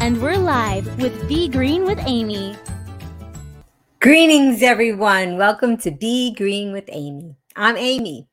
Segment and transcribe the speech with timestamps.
[0.00, 2.56] And we're live with Be Green with Amy.
[4.00, 5.36] Greetings, everyone.
[5.36, 7.36] Welcome to Be Green with Amy.
[7.54, 8.26] I'm Amy.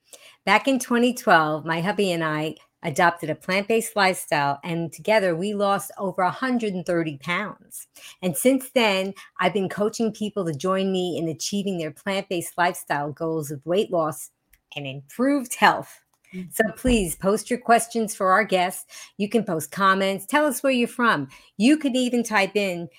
[0.46, 5.54] Back in 2012, my hubby and I adopted a plant based lifestyle, and together we
[5.54, 7.88] lost over 130 pounds.
[8.22, 12.58] And since then, I've been coaching people to join me in achieving their plant based
[12.58, 14.32] lifestyle goals of weight loss
[14.78, 16.00] and improved health.
[16.34, 16.50] Mm-hmm.
[16.52, 18.86] So please post your questions for our guests.
[19.18, 21.30] You can post comments, tell us where you're from.
[21.58, 22.90] You could even type in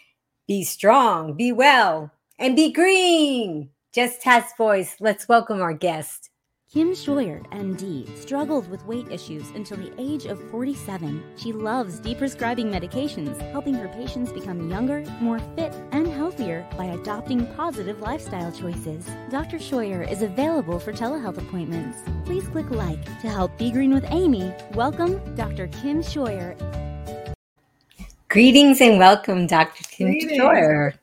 [0.46, 3.70] be strong, be well, and be green.
[3.94, 4.96] Just test voice.
[5.00, 6.30] Let's welcome our guest.
[6.70, 11.24] Kim Scheuer, MD, struggled with weight issues until the age of 47.
[11.36, 16.27] She loves deprescribing medications, helping her patients become younger, more fit, and healthier
[16.76, 19.06] by adopting positive lifestyle choices.
[19.30, 19.58] Dr.
[19.58, 21.98] Scheuer is available for telehealth appointments.
[22.24, 24.52] Please click like to help Be Green with Amy.
[24.74, 25.68] Welcome, Dr.
[25.68, 26.56] Kim Scheuer.
[28.28, 29.84] Greetings and welcome, Dr.
[29.84, 30.40] Kim Greetings.
[30.40, 30.94] Scheuer.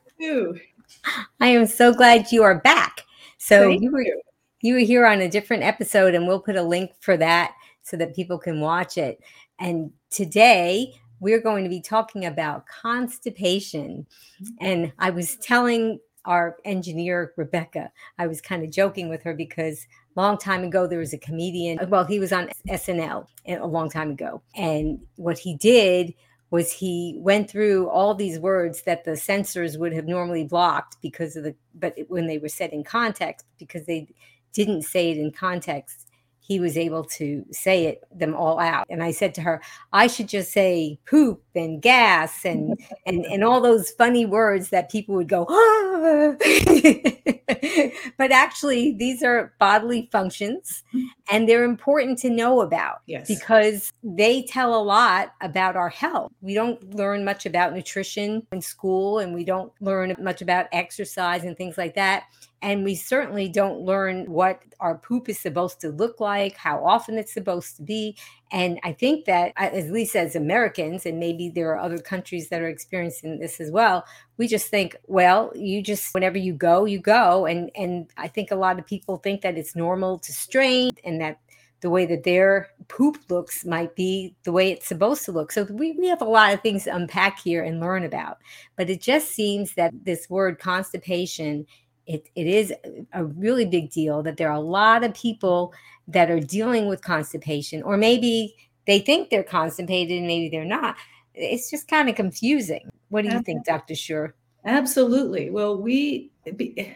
[1.40, 3.02] I am so glad you are back.
[3.38, 4.20] So Thank you were you.
[4.62, 7.96] you were here on a different episode, and we'll put a link for that so
[7.96, 9.20] that people can watch it.
[9.58, 14.06] And today we're going to be talking about constipation.
[14.42, 14.54] Mm-hmm.
[14.60, 19.86] And I was telling our engineer Rebecca, I was kind of joking with her because
[20.16, 21.78] a long time ago there was a comedian.
[21.88, 26.14] Well, he was on SNL a long time ago, and what he did
[26.50, 31.36] was he went through all these words that the censors would have normally blocked because
[31.36, 34.08] of the but when they were said in context because they
[34.52, 36.05] didn't say it in context
[36.46, 39.60] he was able to say it them all out and i said to her
[39.92, 44.90] i should just say poop and gas and and and all those funny words that
[44.90, 46.36] people would go ah.
[48.18, 50.82] but actually these are bodily functions
[51.30, 53.28] and they're important to know about Yes.
[53.28, 56.32] because they tell a lot about our health.
[56.40, 61.44] We don't learn much about nutrition in school and we don't learn much about exercise
[61.44, 62.24] and things like that.
[62.62, 67.18] And we certainly don't learn what our poop is supposed to look like, how often
[67.18, 68.16] it's supposed to be.
[68.50, 72.62] And I think that, at least as Americans, and maybe there are other countries that
[72.62, 74.04] are experiencing this as well,
[74.38, 77.44] we just think, well, you just whenever you go, you go.
[77.46, 81.15] And and I think a lot of people think that it's normal to strain and
[81.18, 81.40] that
[81.80, 85.52] the way that their poop looks might be the way it's supposed to look.
[85.52, 88.38] So we, we have a lot of things to unpack here and learn about.
[88.76, 91.66] But it just seems that this word constipation,
[92.06, 92.72] it, it is
[93.12, 95.74] a really big deal that there are a lot of people
[96.08, 98.54] that are dealing with constipation, or maybe
[98.86, 100.96] they think they're constipated and maybe they're not.
[101.34, 102.88] It's just kind of confusing.
[103.10, 103.94] What do you think, Dr.
[103.94, 104.32] Scheuer?
[104.64, 105.50] Absolutely.
[105.50, 106.30] Well, we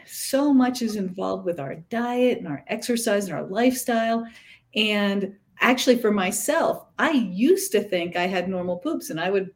[0.06, 4.26] so much is involved with our diet and our exercise and our lifestyle.
[4.74, 9.50] And actually, for myself, I used to think I had normal poops, and I would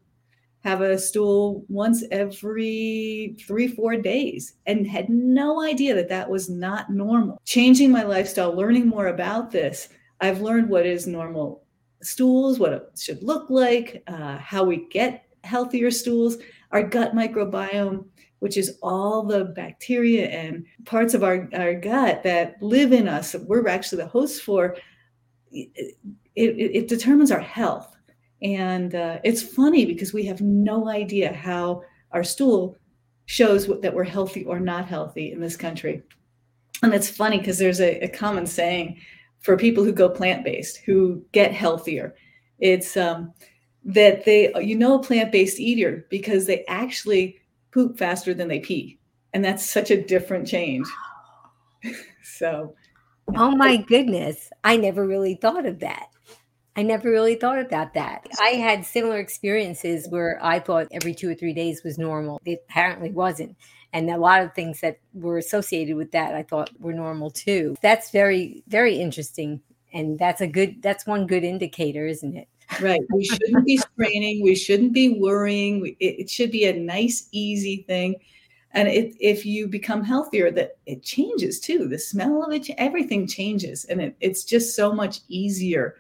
[0.64, 6.48] have a stool once every three, four days, and had no idea that that was
[6.48, 7.40] not normal.
[7.44, 9.90] Changing my lifestyle, learning more about this,
[10.20, 11.64] I've learned what is normal
[12.02, 16.38] stools, what it should look like, uh, how we get healthier stools,
[16.70, 18.06] our gut microbiome,
[18.44, 23.32] which is all the bacteria and parts of our, our gut that live in us,
[23.32, 24.76] that we're actually the hosts for,
[25.50, 25.94] it,
[26.36, 27.96] it, it determines our health.
[28.42, 32.76] And uh, it's funny because we have no idea how our stool
[33.24, 36.02] shows that we're healthy or not healthy in this country.
[36.82, 39.00] And it's funny because there's a, a common saying
[39.40, 42.14] for people who go plant based, who get healthier.
[42.58, 43.32] It's um,
[43.86, 47.40] that they, you know, a plant based eater because they actually
[47.74, 48.98] poop faster than they pee.
[49.34, 50.86] And that's such a different change.
[52.22, 52.74] so,
[53.34, 54.50] Oh my goodness.
[54.62, 56.06] I never really thought of that.
[56.76, 58.26] I never really thought about that.
[58.40, 62.40] I had similar experiences where I thought every two or three days was normal.
[62.44, 63.56] It apparently wasn't.
[63.92, 67.76] And a lot of things that were associated with that I thought were normal too.
[67.80, 69.60] That's very, very interesting.
[69.92, 72.48] And that's a good, that's one good indicator, isn't it?
[72.80, 73.00] Right.
[73.12, 74.42] We shouldn't be straining.
[74.42, 75.86] We shouldn't be worrying.
[76.00, 78.16] It, it should be a nice, easy thing.
[78.72, 81.86] And it, if you become healthier, that it changes too.
[81.86, 83.84] The smell of it, everything changes.
[83.84, 85.96] And it, it's just so much easier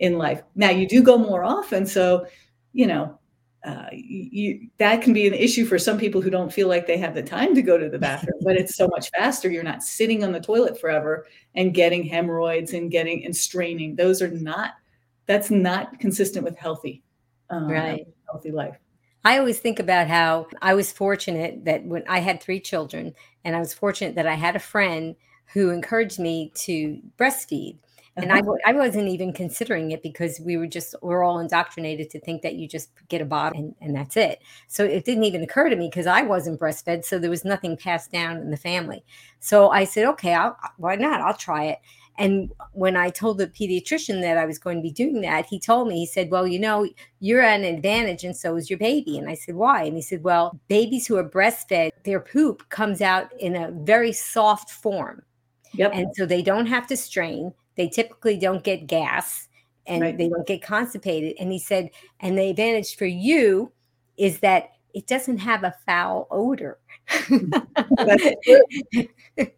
[0.00, 0.42] in life.
[0.54, 2.26] Now you do go more often, so
[2.72, 3.18] you know
[3.66, 6.96] uh, you, that can be an issue for some people who don't feel like they
[6.96, 8.38] have the time to go to the bathroom.
[8.42, 9.50] but it's so much faster.
[9.50, 11.26] You're not sitting on the toilet forever
[11.56, 13.96] and getting hemorrhoids and getting and straining.
[13.96, 14.74] Those are not.
[15.26, 17.02] That's not consistent with healthy,
[17.50, 18.06] um, Right.
[18.30, 18.76] healthy life.
[19.24, 23.12] I always think about how I was fortunate that when I had three children,
[23.44, 25.16] and I was fortunate that I had a friend
[25.52, 27.78] who encouraged me to breastfeed.
[28.16, 32.20] and I, I wasn't even considering it because we were just we're all indoctrinated to
[32.20, 35.42] think that you just get a bottle and, and that's it so it didn't even
[35.42, 38.56] occur to me because i wasn't breastfed so there was nothing passed down in the
[38.56, 39.04] family
[39.40, 41.78] so i said okay I'll, why not i'll try it
[42.18, 45.60] and when I told the pediatrician that I was going to be doing that, he
[45.60, 46.88] told me, he said, Well, you know,
[47.20, 49.18] you're at an advantage, and so is your baby.
[49.18, 49.82] And I said, Why?
[49.84, 54.12] And he said, Well, babies who are breastfed, their poop comes out in a very
[54.12, 55.22] soft form.
[55.74, 55.90] Yep.
[55.94, 57.52] And so they don't have to strain.
[57.76, 59.48] They typically don't get gas
[59.86, 60.16] and right.
[60.16, 61.36] they don't get constipated.
[61.38, 61.90] And he said,
[62.20, 63.72] and the advantage for you
[64.16, 66.78] is that it doesn't have a foul odor.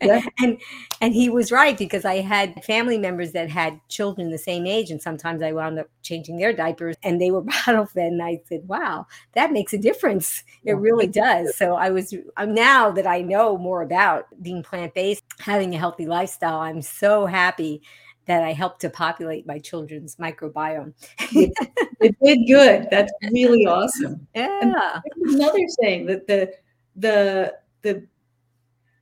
[0.01, 0.23] Yeah.
[0.39, 0.61] and
[1.01, 4.91] and he was right because I had family members that had children the same age,
[4.91, 8.13] and sometimes I wound up changing their diapers, and they were bottle fed.
[8.13, 10.43] And I said, "Wow, that makes a difference.
[10.65, 14.95] It really does." So I was I'm now that I know more about being plant
[14.95, 16.61] based, having a healthy lifestyle.
[16.61, 17.83] I'm so happy
[18.29, 20.93] that I helped to populate my children's microbiome.
[21.33, 22.87] it, did good.
[22.91, 24.27] That's really awesome.
[24.35, 25.01] Yeah.
[25.25, 26.53] another saying that the
[26.99, 28.07] the the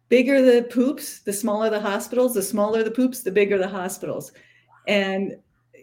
[0.08, 2.34] bigger the poops, the smaller the hospitals.
[2.34, 4.32] The smaller the poops, the bigger the hospitals.
[4.86, 5.36] And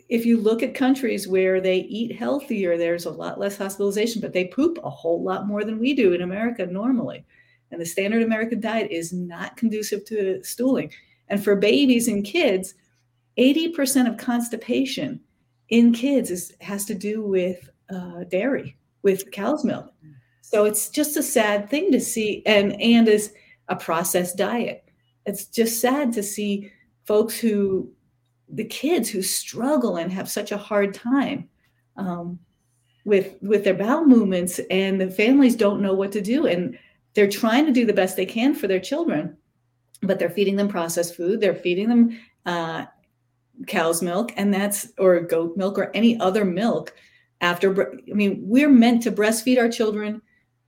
[0.09, 4.33] if you look at countries where they eat healthier, there's a lot less hospitalization, but
[4.33, 7.25] they poop a whole lot more than we do in America normally.
[7.71, 10.91] And the standard American diet is not conducive to stooling.
[11.29, 12.75] And for babies and kids,
[13.37, 15.19] 80% of constipation
[15.69, 19.91] in kids is, has to do with uh, dairy, with cow's milk.
[20.53, 23.33] So it's just a sad thing to see, and and is
[23.69, 24.87] a processed diet.
[25.25, 26.71] It's just sad to see
[27.05, 27.91] folks who,
[28.49, 31.49] the kids who struggle and have such a hard time
[31.97, 32.37] um,
[33.03, 36.77] with with their bowel movements, and the families don't know what to do, and
[37.15, 39.35] they're trying to do the best they can for their children,
[40.03, 41.41] but they're feeding them processed food.
[41.41, 42.85] They're feeding them uh,
[43.65, 46.93] cow's milk and that's or goat milk or any other milk
[47.41, 50.19] after i mean we're meant to breastfeed our children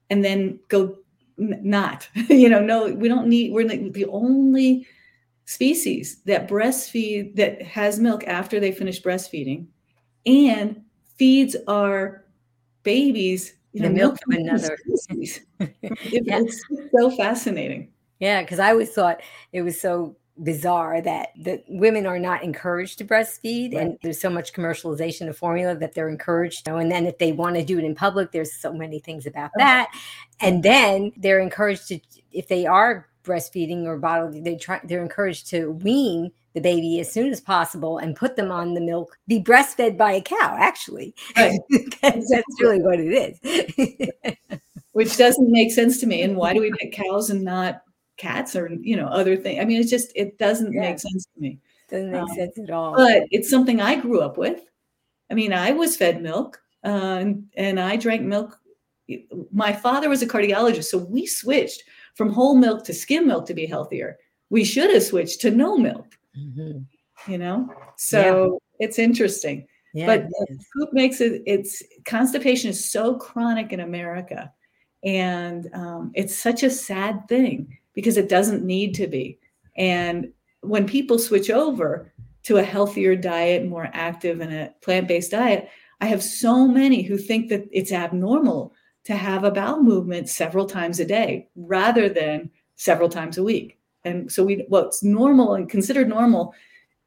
[0.09, 0.97] and then go
[1.37, 4.87] not you know no we don't need we're the only
[5.45, 9.67] species that breastfeed that has milk after they finish breastfeeding
[10.25, 10.81] and
[11.17, 12.25] feeds our
[12.83, 14.77] babies you know, the milk, milk of another
[15.59, 16.39] it, yeah.
[16.39, 16.61] it's
[16.97, 19.21] so fascinating yeah because i always thought
[19.51, 23.81] it was so bizarre that that women are not encouraged to breastfeed right.
[23.81, 27.17] and there's so much commercialization of formula that they're encouraged you know, and then if
[27.19, 29.59] they want to do it in public there's so many things about oh.
[29.59, 29.87] that.
[30.41, 31.99] And then they're encouraged to
[32.31, 37.11] if they are breastfeeding or bottle they try they're encouraged to wean the baby as
[37.11, 41.15] soon as possible and put them on the milk be breastfed by a cow actually.
[41.38, 41.59] Right.
[42.01, 44.38] that's really what it is.
[44.91, 46.21] Which doesn't make sense to me.
[46.21, 47.81] And why do we pick cows and not
[48.17, 49.62] cats or you know other things.
[49.62, 50.81] I mean, it's just it doesn't yeah.
[50.81, 51.59] make sense to me.
[51.89, 52.95] Doesn't make um, sense at all.
[52.95, 54.62] But it's something I grew up with.
[55.29, 58.59] I mean, I was fed milk uh, and, and I drank milk.
[59.51, 61.83] My father was a cardiologist, so we switched
[62.15, 64.17] from whole milk to skim milk to be healthier.
[64.50, 66.07] We should have switched to no milk.
[66.38, 67.31] Mm-hmm.
[67.31, 68.88] You know, so yeah.
[68.88, 69.67] it's interesting.
[69.94, 71.41] Yeah, but it poop makes it.
[71.45, 74.51] It's constipation is so chronic in America,
[75.03, 79.39] and um, it's such a sad thing because it doesn't need to be.
[79.75, 80.31] And
[80.62, 82.13] when people switch over
[82.44, 85.69] to a healthier diet, more active and a plant-based diet,
[86.01, 88.74] I have so many who think that it's abnormal
[89.06, 93.79] to have a bowel movement several times a day rather than several times a week.
[94.03, 96.53] And so we what's normal and considered normal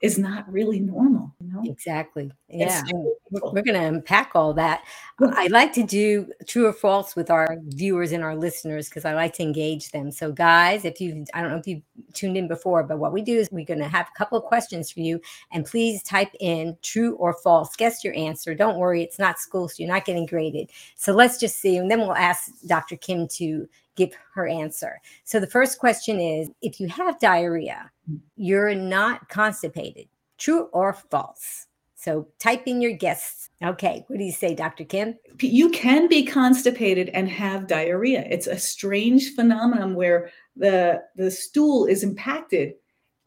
[0.01, 1.35] is not really normal.
[1.41, 1.62] You know?
[1.65, 2.31] Exactly.
[2.49, 2.83] Yeah.
[3.31, 4.83] We're going to unpack all that.
[5.21, 9.12] I like to do true or false with our viewers and our listeners because I
[9.12, 10.11] like to engage them.
[10.11, 11.83] So, guys, if you, I don't know if you
[12.14, 14.45] tuned in before, but what we do is we're going to have a couple of
[14.45, 15.21] questions for you.
[15.52, 17.76] And please type in true or false.
[17.76, 18.55] Guess your answer.
[18.55, 20.71] Don't worry, it's not school, so you're not getting graded.
[20.97, 21.76] So, let's just see.
[21.76, 22.97] And then we'll ask Dr.
[22.97, 25.00] Kim to give her answer.
[25.25, 27.90] So the first question is if you have diarrhea,
[28.37, 30.09] you're not constipated.
[30.38, 31.68] True or false?
[32.09, 33.50] So type in your guests.
[33.62, 34.85] Okay, what do you say, Dr.
[34.85, 35.19] Kim?
[35.43, 38.27] You can be constipated and have diarrhea.
[38.31, 42.73] It's a strange phenomenon where the the stool is impacted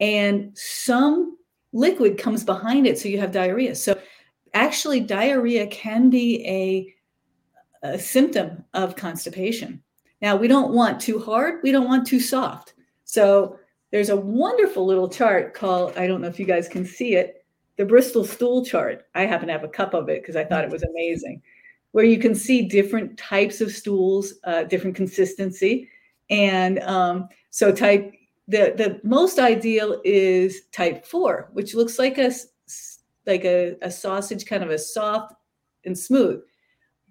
[0.00, 1.36] and some
[1.72, 3.76] liquid comes behind it so you have diarrhea.
[3.76, 3.96] So
[4.52, 9.80] actually diarrhea can be a, a symptom of constipation.
[10.20, 12.74] Now, we don't want too hard, we don't want too soft.
[13.04, 13.60] So
[13.92, 17.41] there's a wonderful little chart called, I don't know if you guys can see it,
[17.76, 19.06] the Bristol stool chart.
[19.14, 21.42] I happen to have a cup of it because I thought it was amazing,
[21.92, 25.88] where you can see different types of stools, uh, different consistency.
[26.30, 28.12] And um, so type
[28.48, 32.32] the, the most ideal is type four, which looks like a
[33.26, 35.34] like a, a sausage, kind of a soft
[35.84, 36.42] and smooth.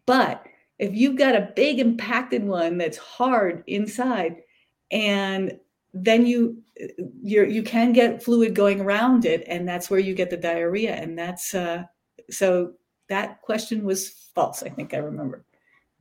[0.06, 0.44] But
[0.77, 4.38] if you've got a big impacted one that's hard inside,
[4.91, 5.58] and
[5.94, 6.62] then you
[7.22, 10.96] you you can get fluid going around it, and that's where you get the diarrhea.
[10.96, 11.84] And that's uh,
[12.30, 12.74] so
[13.10, 14.64] that question was false.
[14.64, 15.46] I think I remember.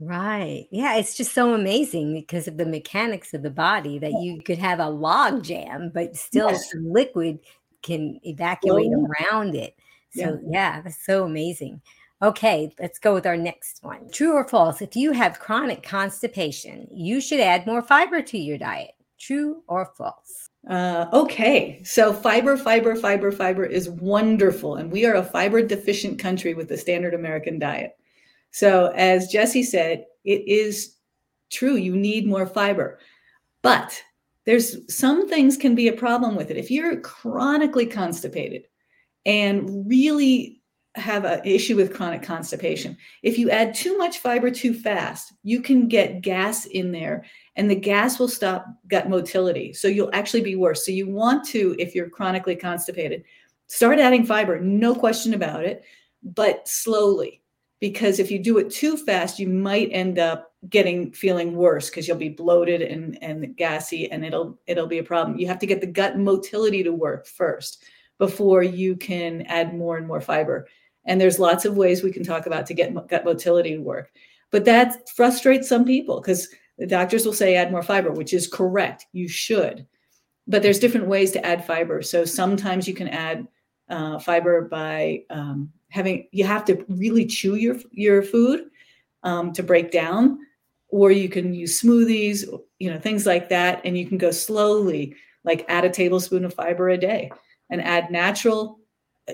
[0.00, 0.66] Right.
[0.70, 4.56] Yeah, it's just so amazing because of the mechanics of the body that you could
[4.56, 6.70] have a log jam, but still yes.
[6.74, 7.38] liquid
[7.82, 9.26] can evacuate oh, yeah.
[9.30, 9.76] around it.
[10.12, 10.36] So, yeah.
[10.50, 11.82] yeah, that's so amazing.
[12.22, 14.10] Okay, let's go with our next one.
[14.10, 14.82] True or false?
[14.82, 18.92] If you have chronic constipation, you should add more fiber to your diet.
[19.18, 20.49] True or false?
[20.68, 24.76] Uh, okay, so fiber, fiber, fiber, fiber is wonderful.
[24.76, 27.96] And we are a fiber deficient country with the standard American diet.
[28.50, 30.96] So, as Jesse said, it is
[31.50, 32.98] true, you need more fiber.
[33.62, 34.02] But
[34.44, 36.56] there's some things can be a problem with it.
[36.56, 38.64] If you're chronically constipated
[39.24, 40.60] and really
[40.96, 42.96] have an issue with chronic constipation.
[43.22, 47.24] If you add too much fiber too fast, you can get gas in there
[47.60, 49.74] and the gas will stop gut motility.
[49.74, 50.86] So you'll actually be worse.
[50.86, 53.22] So you want to, if you're chronically constipated,
[53.66, 55.84] start adding fiber, no question about it,
[56.22, 57.42] but slowly.
[57.78, 62.08] Because if you do it too fast, you might end up getting feeling worse because
[62.08, 65.38] you'll be bloated and, and gassy and it'll it'll be a problem.
[65.38, 67.84] You have to get the gut motility to work first
[68.16, 70.66] before you can add more and more fiber.
[71.04, 74.12] And there's lots of ways we can talk about to get gut motility to work.
[74.50, 76.48] But that frustrates some people because
[76.80, 79.06] the doctors will say add more fiber, which is correct.
[79.12, 79.86] You should.
[80.46, 82.00] But there's different ways to add fiber.
[82.00, 83.46] So sometimes you can add
[83.90, 88.70] uh, fiber by um, having, you have to really chew your, your food
[89.24, 90.38] um, to break down,
[90.88, 93.82] or you can use smoothies, you know, things like that.
[93.84, 97.30] And you can go slowly, like add a tablespoon of fiber a day
[97.68, 98.80] and add natural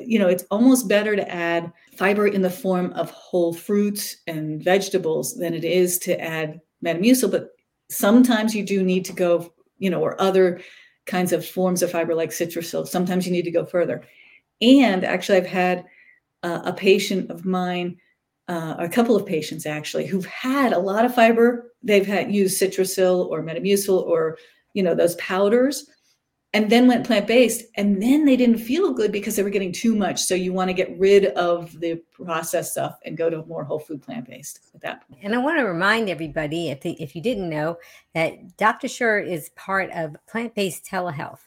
[0.04, 4.62] you know, it's almost better to add fiber in the form of whole fruits and
[4.62, 7.30] vegetables than it is to add Metamucil.
[7.30, 7.50] But
[7.90, 10.60] sometimes you do need to go, you know, or other
[11.06, 12.86] kinds of forms of fiber like Citrucel.
[12.86, 14.02] Sometimes you need to go further.
[14.60, 15.84] And actually, I've had
[16.42, 17.98] uh, a patient of mine,
[18.48, 21.72] uh, a couple of patients actually, who've had a lot of fiber.
[21.82, 24.38] They've had used Citrucel or Metamucil or
[24.74, 25.88] you know those powders
[26.56, 29.72] and then went plant based and then they didn't feel good because they were getting
[29.72, 30.22] too much.
[30.22, 33.78] So you want to get rid of the processed stuff and go to more whole
[33.78, 35.20] food plant based at that point.
[35.22, 37.76] And i want to remind everybody if, if you didn't know
[38.14, 41.40] that dr Scheuer is part of plant based telehealth.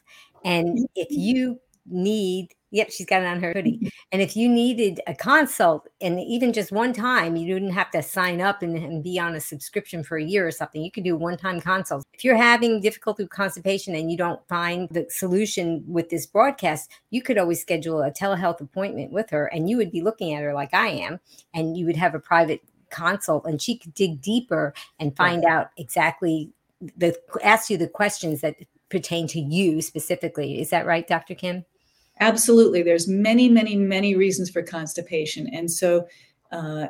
[0.46, 0.84] And mm-hmm.
[0.96, 3.78] if you need Yep, she's got it on her hoodie.
[3.78, 3.88] Mm-hmm.
[4.12, 8.04] And if you needed a consult, and even just one time, you didn't have to
[8.04, 10.84] sign up and, and be on a subscription for a year or something.
[10.84, 12.06] You could do one time consult.
[12.14, 16.92] If you're having difficulty with constipation and you don't find the solution with this broadcast,
[17.10, 20.44] you could always schedule a telehealth appointment with her, and you would be looking at
[20.44, 21.20] her like I am,
[21.54, 22.62] and you would have a private
[22.92, 26.52] consult, and she could dig deeper and find out exactly
[26.98, 28.56] the ask you the questions that
[28.90, 30.60] pertain to you specifically.
[30.60, 31.36] Is that right, Dr.
[31.36, 31.66] Kim?
[32.20, 32.84] Absolutely.
[32.84, 35.48] There's many, many, many reasons for constipation.
[35.54, 36.08] And so
[36.52, 36.88] uh,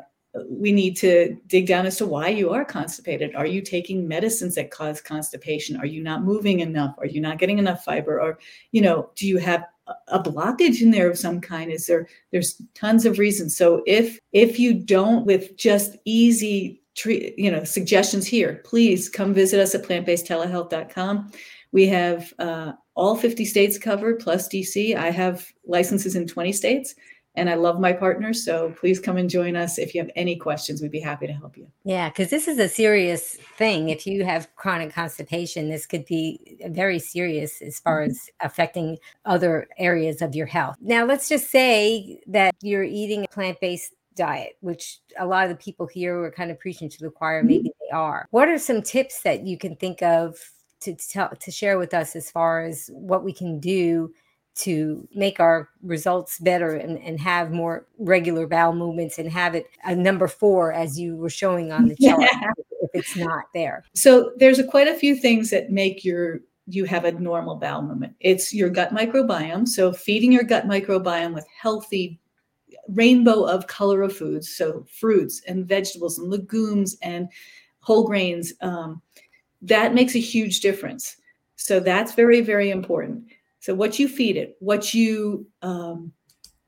[0.47, 3.35] we need to dig down as to why you are constipated.
[3.35, 5.77] Are you taking medicines that cause constipation?
[5.77, 6.95] Are you not moving enough?
[6.99, 8.21] Are you not getting enough fiber?
[8.21, 8.39] Or,
[8.71, 9.65] you know, do you have
[10.07, 11.71] a blockage in there of some kind?
[11.71, 13.57] Is there, there's tons of reasons.
[13.57, 19.33] So if, if you don't with just easy treat, you know, suggestions here, please come
[19.33, 21.31] visit us at plantbasedtelehealth.com.
[21.71, 24.95] We have uh, all 50 states covered plus DC.
[24.95, 26.95] I have licenses in 20 states
[27.35, 28.43] and I love my partners.
[28.43, 29.77] So please come and join us.
[29.77, 31.67] If you have any questions, we'd be happy to help you.
[31.83, 33.89] Yeah, because this is a serious thing.
[33.89, 38.11] If you have chronic constipation, this could be very serious as far mm-hmm.
[38.11, 40.75] as affecting other areas of your health.
[40.81, 45.49] Now, let's just say that you're eating a plant based diet, which a lot of
[45.49, 47.43] the people here are kind of preaching to the choir.
[47.43, 47.85] Maybe mm-hmm.
[47.89, 48.27] they are.
[48.31, 50.37] What are some tips that you can think of
[50.81, 54.13] to tell to share with us as far as what we can do
[54.55, 59.67] to make our results better and, and have more regular bowel movements and have it
[59.85, 62.51] a number four as you were showing on the chart yeah.
[62.81, 63.85] if it's not there.
[63.93, 67.81] So there's a, quite a few things that make your you have a normal bowel
[67.81, 68.15] movement.
[68.19, 69.67] It's your gut microbiome.
[69.67, 72.19] So feeding your gut microbiome with healthy
[72.89, 77.27] rainbow of color of foods so fruits and vegetables and legumes and
[77.81, 79.01] whole grains um,
[79.61, 81.17] that makes a huge difference.
[81.55, 83.25] So that's very, very important.
[83.59, 86.13] So what you feed it, what you um,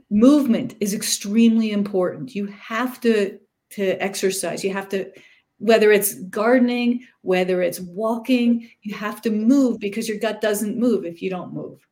[0.09, 2.35] movement is extremely important.
[2.35, 3.39] You have to
[3.71, 4.63] to exercise.
[4.63, 5.11] You have to
[5.59, 11.05] whether it's gardening, whether it's walking, you have to move because your gut doesn't move
[11.05, 11.87] if you don't move.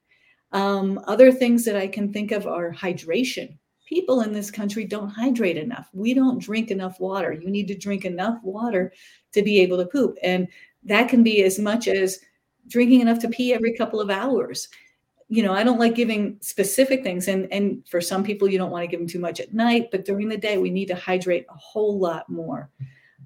[0.51, 3.57] Um, other things that I can think of are hydration.
[3.89, 5.89] people in this country don't hydrate enough.
[5.93, 7.33] We don't drink enough water.
[7.33, 8.93] You need to drink enough water
[9.33, 10.15] to be able to poop.
[10.21, 10.47] And
[10.83, 12.19] that can be as much as
[12.67, 14.67] drinking enough to pee every couple of hours.
[15.27, 17.27] You know, I don't like giving specific things.
[17.27, 19.89] And, and for some people, you don't want to give them too much at night,
[19.91, 22.69] but during the day, we need to hydrate a whole lot more.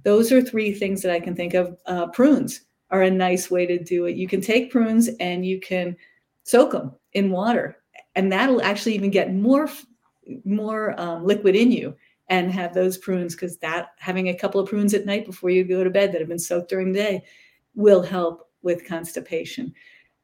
[0.03, 1.77] Those are three things that I can think of.
[1.85, 4.17] Uh, prunes are a nice way to do it.
[4.17, 5.95] You can take prunes and you can
[6.43, 7.77] soak them in water,
[8.15, 9.69] and that'll actually even get more
[10.45, 11.95] more um, liquid in you
[12.29, 15.63] and have those prunes because that having a couple of prunes at night before you
[15.63, 17.23] go to bed that have been soaked during the day
[17.75, 19.73] will help with constipation.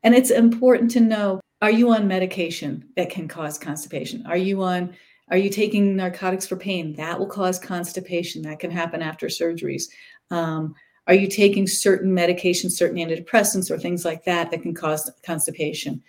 [0.04, 4.26] And it's important to know are you on medication that can cause constipation?
[4.26, 4.96] Are you on
[5.30, 6.96] are you taking narcotics for pain?
[6.96, 8.42] That will cause constipation.
[8.42, 9.84] That can happen after surgeries.
[10.32, 10.74] Um,
[11.06, 16.02] are you taking certain medications, certain antidepressants, or things like that that can cause constipation?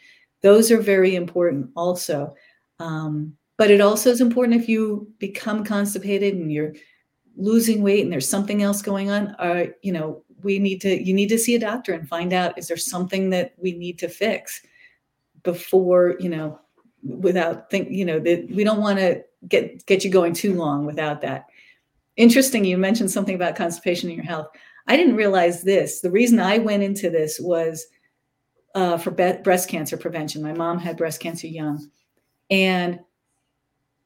[0.42, 2.34] Those are very important also.
[2.78, 6.74] Um, but it also is important if you become constipated and you're
[7.36, 11.14] losing weight and there's something else going on, uh, you know, we need to, you
[11.14, 14.08] need to see a doctor and find out, is there something that we need to
[14.08, 14.62] fix
[15.42, 16.58] before, you know,
[17.02, 20.84] without think, you know, that we don't want to get, get you going too long
[20.84, 21.46] without that.
[22.16, 22.64] Interesting.
[22.64, 24.48] You mentioned something about constipation in your health.
[24.86, 26.00] I didn't realize this.
[26.00, 27.86] The reason I went into this was
[28.74, 30.42] uh, for be- breast cancer prevention.
[30.42, 31.90] My mom had breast cancer young.
[32.50, 33.00] And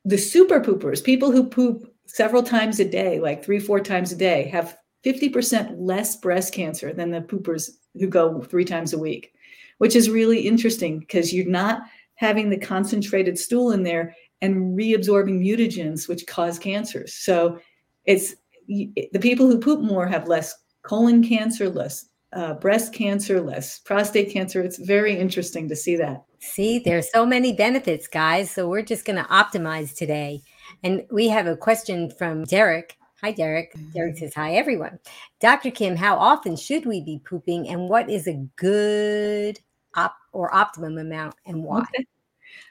[0.05, 4.17] the super poopers, people who poop several times a day, like three, four times a
[4.17, 9.33] day, have 50% less breast cancer than the poopers who go three times a week,
[9.79, 11.83] which is really interesting because you're not
[12.17, 17.15] having the concentrated stool in there and reabsorbing mutagens, which cause cancers.
[17.15, 17.59] So
[18.05, 18.35] it's
[18.67, 24.31] the people who poop more have less colon cancer, less uh, breast cancer, less prostate
[24.31, 24.61] cancer.
[24.61, 26.25] It's very interesting to see that.
[26.41, 28.51] See, there's so many benefits, guys.
[28.51, 30.43] So we're just going to optimize today.
[30.83, 32.97] And we have a question from Derek.
[33.25, 33.75] Hi, Derek.
[33.95, 34.99] Derek says, Hi, everyone.
[35.41, 35.71] Dr.
[35.71, 39.59] Kim, how often should we be pooping and what is a good
[39.97, 41.81] op- or optimum amount and why?
[41.81, 42.05] Okay.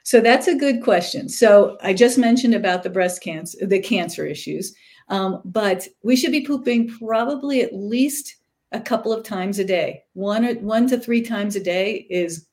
[0.04, 1.28] So that's a good question.
[1.28, 4.76] So I just mentioned about the breast cancer, the cancer issues,
[5.08, 8.36] um, but we should be pooping probably at least
[8.70, 10.04] a couple of times a day.
[10.12, 12.46] One or one to three times a day is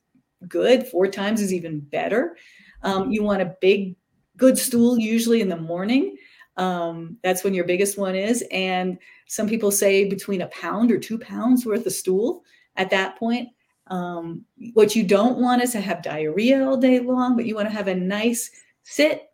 [0.48, 0.88] good.
[0.88, 2.36] Four times is even better.
[2.82, 3.94] Um, you want a big,
[4.36, 6.16] good stool usually in the morning.
[6.56, 8.44] Um, that's when your biggest one is.
[8.50, 12.44] And some people say between a pound or two pounds worth of stool
[12.76, 13.48] at that point.
[13.88, 17.68] Um, what you don't want is to have diarrhea all day long, but you want
[17.68, 18.50] to have a nice
[18.82, 19.30] sit,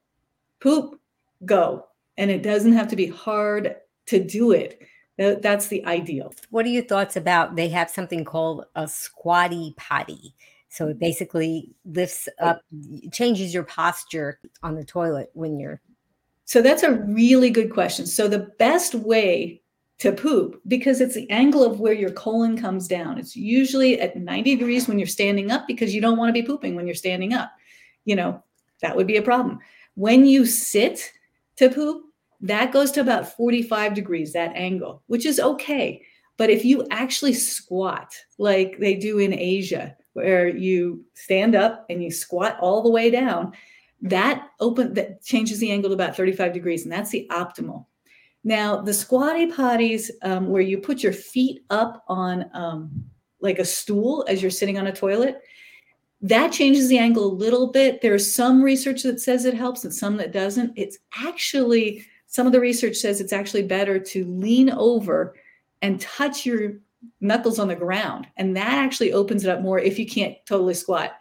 [0.61, 1.01] poop,
[1.45, 1.87] go.
[2.17, 3.77] And it doesn't have to be hard
[4.07, 4.81] to do it.
[5.17, 6.33] That's the ideal.
[6.51, 10.35] What are your thoughts about they have something called a squatty potty?
[10.69, 12.63] So it basically lifts up,
[13.11, 15.81] changes your posture on the toilet when you're.
[16.49, 18.07] So that's a really good question.
[18.07, 19.61] So the best way
[19.99, 24.17] to poop, because it's the angle of where your colon comes down, it's usually at
[24.17, 26.95] 90 degrees when you're standing up because you don't want to be pooping when you're
[26.95, 27.53] standing up.
[28.07, 28.43] You know,
[28.81, 29.59] that would be a problem.
[29.95, 31.13] When you sit
[31.57, 32.03] to poop,
[32.41, 36.01] that goes to about 45 degrees, that angle, which is okay.
[36.39, 42.03] But if you actually squat like they do in Asia, where you stand up and
[42.03, 43.53] you squat all the way down,
[44.03, 47.87] that open that changes the angle to about 35 degrees, and that's the optimal.
[48.45, 53.05] Now, the squatty potties, um, where you put your feet up on um,
[53.41, 55.41] like a stool as you're sitting on a toilet,
[56.21, 58.01] that changes the angle a little bit.
[58.01, 60.73] There's some research that says it helps and some that doesn't.
[60.77, 65.35] It's actually some of the research says it's actually better to lean over
[65.81, 66.75] and touch your
[67.21, 68.27] knuckles on the ground.
[68.37, 71.13] And that actually opens it up more if you can't totally squat.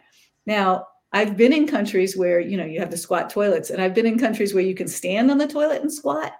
[0.46, 3.94] Now, I've been in countries where, you know, you have the squat toilets, and I've
[3.94, 6.32] been in countries where you can stand on the toilet and squat.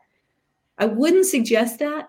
[0.76, 2.08] I wouldn't suggest that.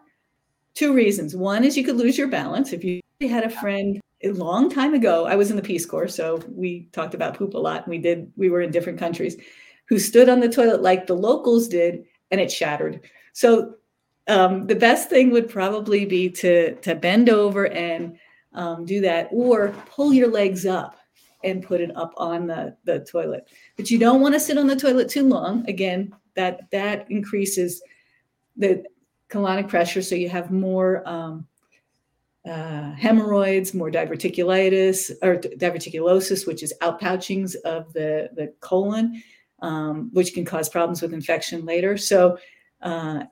[0.75, 1.35] Two reasons.
[1.35, 2.73] One is you could lose your balance.
[2.73, 6.07] If you had a friend a long time ago, I was in the Peace Corps,
[6.07, 7.83] so we talked about poop a lot.
[7.83, 9.37] And We did, we were in different countries,
[9.87, 13.01] who stood on the toilet like the locals did and it shattered.
[13.33, 13.75] So
[14.27, 18.17] um, the best thing would probably be to to bend over and
[18.53, 20.98] um, do that, or pull your legs up
[21.43, 23.47] and put it up on the the toilet.
[23.77, 25.67] But you don't want to sit on the toilet too long.
[25.69, 27.81] Again, that that increases
[28.57, 28.83] the
[29.29, 31.47] colonic pressure, so you have more um,
[32.45, 39.21] uh, hemorrhoids, more diverticulitis or diverticulosis, which is outpouchings of the the colon
[39.61, 41.97] um, which can cause problems with infection later.
[41.97, 42.37] So,
[42.81, 43.23] uh,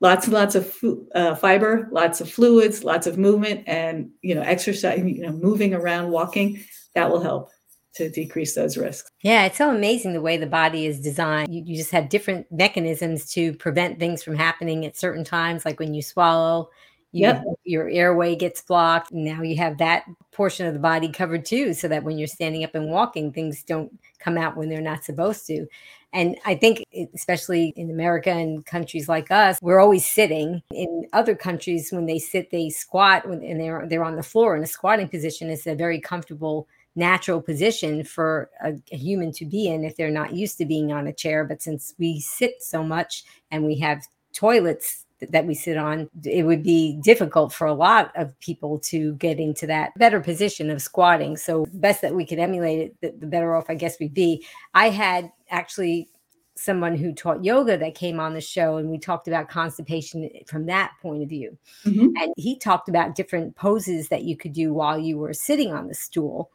[0.00, 0.76] lots and lots of
[1.14, 4.98] uh, fiber, lots of fluids, lots of movement, and you know, exercise.
[4.98, 6.62] You know, moving around, walking,
[6.94, 7.50] that will help.
[7.94, 9.10] to decrease those risks.
[9.22, 11.52] Yeah, it's so amazing the way the body is designed.
[11.54, 15.78] You, you just have different mechanisms to prevent things from happening at certain times, like
[15.78, 16.70] when you swallow,
[17.14, 17.44] you, Yep.
[17.64, 19.12] your airway gets blocked.
[19.12, 22.64] Now you have that portion of the body covered too, so that when you're standing
[22.64, 25.66] up and walking, things don't come out when they're not supposed to.
[26.14, 26.82] And I think,
[27.14, 30.62] especially in America and countries like us, we're always sitting.
[30.70, 34.62] In other countries, when they sit, they squat, and they're they're on the floor in
[34.62, 35.50] a squatting position.
[35.50, 40.10] It's a very comfortable, natural position for a, a human to be in if they're
[40.10, 41.44] not used to being on a chair.
[41.44, 46.44] But since we sit so much and we have toilets that we sit on, it
[46.44, 50.82] would be difficult for a lot of people to get into that better position of
[50.82, 51.36] squatting.
[51.36, 54.44] So, best that we could emulate it, the, the better off I guess we'd be.
[54.74, 56.08] I had actually
[56.54, 60.66] someone who taught yoga that came on the show, and we talked about constipation from
[60.66, 61.56] that point of view.
[61.84, 62.12] Mhm.
[62.20, 65.88] And he talked about different poses that you could do while you were sitting on
[65.88, 66.50] the stool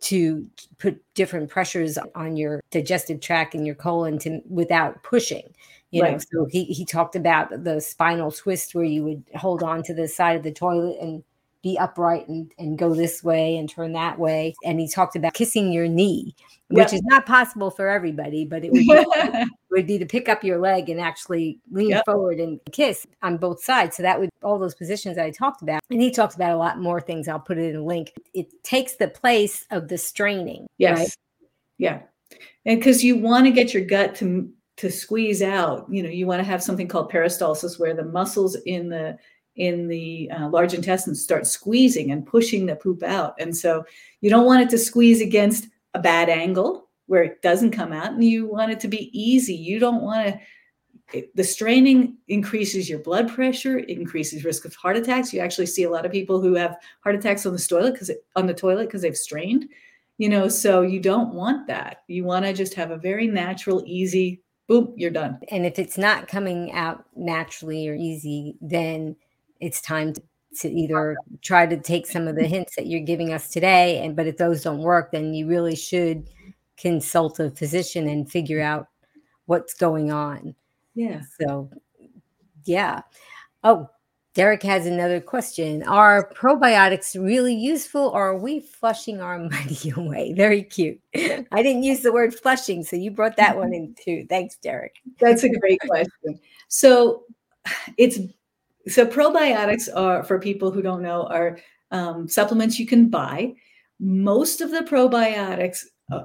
[0.00, 0.46] to
[0.78, 5.52] put different pressures on your digestive tract and your colon to without pushing
[5.90, 6.18] you know?
[6.18, 10.08] So he, he talked about the spinal twist where you would hold on to the
[10.08, 11.22] side of the toilet and
[11.62, 15.34] be upright and, and go this way and turn that way and he talked about
[15.34, 16.34] kissing your knee
[16.68, 16.92] which Yep.
[16.92, 20.58] is not possible for everybody but it would be, would be to pick up your
[20.58, 22.04] leg and actually lean Yep.
[22.04, 23.96] forward and kiss on both sides.
[23.96, 25.80] So that would all those positions that I talked about.
[25.90, 27.28] And he talks about a lot more things.
[27.28, 28.12] I'll put it in a link.
[28.34, 30.66] It takes the place of the straining.
[30.78, 30.98] Yes.
[30.98, 31.08] Right?
[31.78, 32.00] Yeah.
[32.66, 36.26] And because you want to get your gut to to squeeze out, you know, you
[36.26, 39.18] want to have something called peristalsis where the muscles in the
[39.58, 43.34] in the uh, large intestine start squeezing and pushing the poop out.
[43.38, 43.84] And so
[44.20, 48.12] you don't want it to squeeze against a bad angle where it doesn't come out
[48.12, 49.54] and you want it to be easy.
[49.54, 50.40] You don't want to
[51.12, 55.32] it- the straining increases your blood pressure, it increases risk of heart attacks.
[55.32, 58.10] You actually see a lot of people who have heart attacks on the toilet because
[58.36, 59.68] on the toilet because they've strained
[60.18, 63.82] you know so you don't want that you want to just have a very natural
[63.86, 69.16] easy boom you're done And if it's not coming out naturally or easy, then
[69.60, 70.22] it's time to,
[70.60, 74.02] to either try to take some of the hints that you're giving us today.
[74.04, 76.28] And but if those don't work, then you really should
[76.76, 78.88] consult a physician and figure out
[79.46, 80.54] what's going on.
[80.94, 81.70] yeah So,
[82.64, 83.02] yeah.
[83.64, 83.88] Oh,
[84.34, 85.82] Derek has another question.
[85.82, 90.32] Are probiotics really useful or are we flushing our money away?
[90.34, 91.00] Very cute.
[91.16, 94.26] I didn't use the word flushing, so you brought that one in too.
[94.28, 94.94] Thanks, Derek.
[95.18, 97.24] that's a great question so
[97.96, 98.18] it's
[98.86, 101.58] so probiotics are for people who don't know are
[101.90, 103.54] um, supplements you can buy.
[103.98, 106.24] Most of the probiotics uh,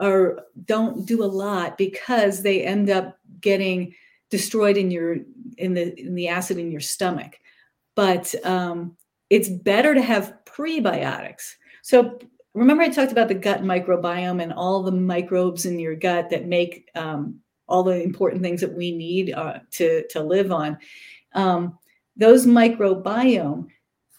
[0.00, 3.94] are don't do a lot because they end up getting
[4.30, 5.16] destroyed in your
[5.56, 7.38] in the in the acid in your stomach.
[7.94, 8.96] But um,
[9.30, 11.54] it's better to have prebiotics.
[11.82, 12.18] So
[12.54, 16.46] remember i talked about the gut microbiome and all the microbes in your gut that
[16.46, 20.78] make um, all the important things that we need uh, to to live on.
[21.34, 21.78] Um,
[22.16, 23.68] those microbiome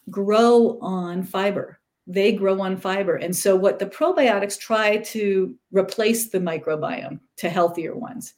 [0.10, 1.80] grow on fiber.
[2.06, 3.16] They grow on fiber.
[3.16, 8.34] And so what the probiotics try to replace the microbiome to healthier ones.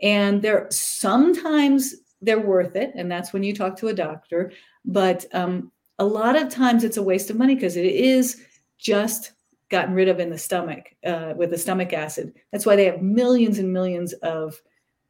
[0.00, 4.50] And they're sometimes they're worth it and that's when you talk to a doctor
[4.84, 8.42] but um, a lot of times it's a waste of money because it is
[8.78, 9.32] just
[9.70, 12.32] gotten rid of in the stomach uh, with the stomach acid.
[12.52, 14.60] That's why they have millions and millions of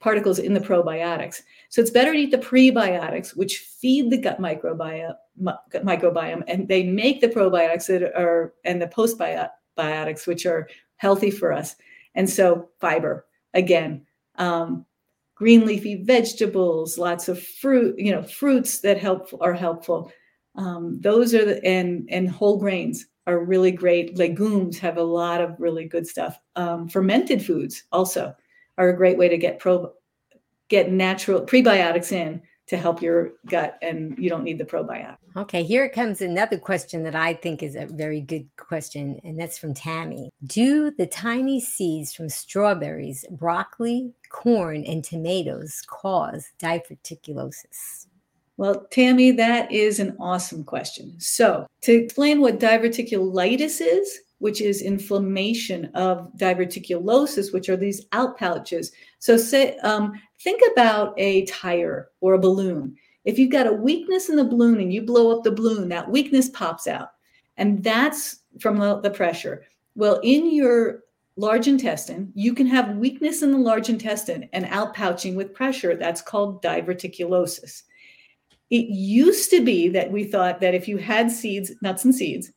[0.01, 1.43] particles in the probiotics.
[1.71, 6.85] So it's better to eat the prebiotics which feed the gut microbiome microbiome and they
[6.85, 11.77] make the probiotics that are and the postbiotics which are healthy for us.
[12.15, 14.07] And so fiber again
[14.37, 14.85] um,
[15.35, 20.13] green leafy vegetables lots of fruit you know fruits that help are helpful.
[20.55, 24.17] Um, those are the and and whole grains are really great.
[24.17, 28.35] Legumes have a lot of really good stuff um, fermented foods also
[28.79, 29.93] are a great way to get pro
[30.69, 35.63] get natural prebiotics in to help your gut and you don't need the probiotic Okay,
[35.63, 39.73] here comes another question that I think is a very good question, and that's from
[39.73, 40.31] Tammy.
[40.45, 48.07] Do the tiny seeds from strawberries, broccoli, corn, and tomatoes cause diverticulosis?
[48.57, 51.15] Well, Tammy, that is an awesome question.
[51.21, 58.39] So, to explain what diverticulitis is, which is inflammation of diverticulosis, which are these out
[58.39, 58.93] pouches.
[59.19, 62.97] So, say, um, think about a tire or a balloon.
[63.25, 66.11] If you've got a weakness in the balloon and you blow up the balloon, that
[66.11, 67.11] weakness pops out,
[67.57, 69.65] and that's from the, the pressure.
[69.95, 71.01] Well, in your
[71.37, 75.95] large intestine, you can have weakness in the large intestine and outpouching with pressure.
[75.95, 77.83] That's called diverticulosis.
[78.71, 82.53] It used to be that we thought that if you had seeds, nuts and seeds,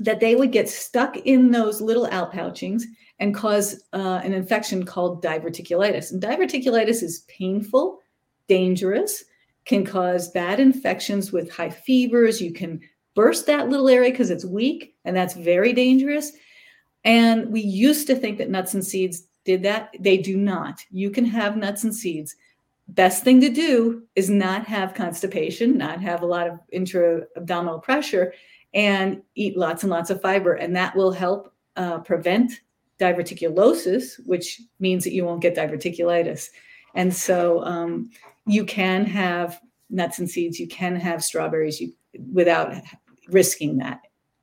[0.00, 2.82] that they would get stuck in those little outpouchings
[3.18, 6.10] and cause uh, an infection called diverticulitis.
[6.10, 8.00] And diverticulitis is painful,
[8.48, 9.24] dangerous,
[9.66, 12.40] can cause bad infections with high fevers.
[12.40, 12.80] You can
[13.14, 16.32] burst that little area because it's weak, and that's very dangerous.
[17.04, 19.94] And we used to think that nuts and seeds did that.
[20.00, 20.84] They do not.
[20.90, 22.36] You can have nuts and seeds.
[22.88, 27.78] Best thing to do is not have constipation, not have a lot of intra abdominal
[27.78, 28.32] pressure,
[28.74, 30.54] and eat lots and lots of fiber.
[30.54, 32.60] And that will help uh, prevent
[32.98, 36.48] diverticulosis, which means that you won't get diverticulitis.
[36.94, 38.10] And so um,
[38.46, 41.92] you can have nuts and seeds, you can have strawberries you,
[42.32, 42.74] without
[43.28, 44.00] risking that.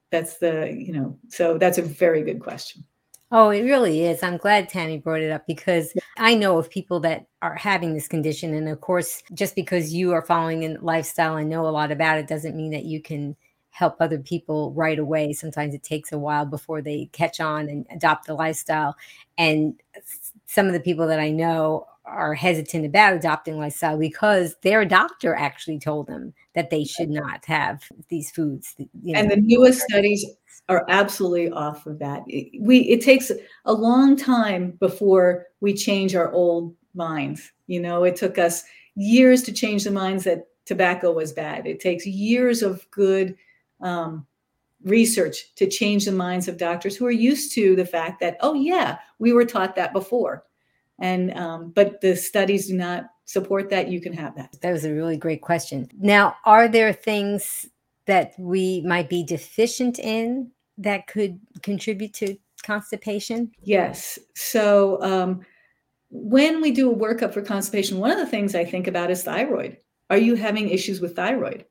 [0.09, 2.83] That's the, you know, so that's a very good question.
[3.29, 4.23] Oh, it really is.
[4.23, 8.07] I'm glad Tammy brought it up because I know of people that are having this
[8.07, 8.53] condition.
[8.53, 12.19] And of course, just because you are following a lifestyle and know a lot about
[12.19, 13.35] it doesn't mean that you can
[13.77, 15.31] help other people right away.
[15.33, 18.95] Sometimes it takes a while before they catch on and adopt the lifestyle.
[19.37, 19.79] And
[20.47, 25.35] some of the people that I know are hesitant about adopting lifestyle because their doctor
[25.35, 28.73] actually told them that they should not have these foods.
[29.03, 29.19] You know.
[29.19, 30.25] And the newest studies
[30.69, 32.23] are absolutely off of that.
[32.27, 33.31] It, we it takes
[33.65, 37.51] a long time before we change our old minds.
[37.67, 38.63] You know, it took us
[38.95, 41.67] years to change the minds that tobacco was bad.
[41.67, 43.35] It takes years of good
[43.81, 44.25] um,
[44.83, 48.53] research to change the minds of doctors who are used to the fact that oh
[48.53, 50.43] yeah we were taught that before.
[50.99, 53.89] And um, but the studies do not support that.
[53.89, 54.55] You can have that.
[54.61, 55.89] That was a really great question.
[55.99, 57.67] Now are there things
[58.05, 63.51] that we might be deficient in that could contribute to constipation?
[63.61, 64.17] Yes.
[64.35, 65.41] So um,
[66.09, 69.23] when we do a workup for constipation one of the things i think about is
[69.23, 69.77] thyroid.
[70.09, 71.65] Are you having issues with thyroid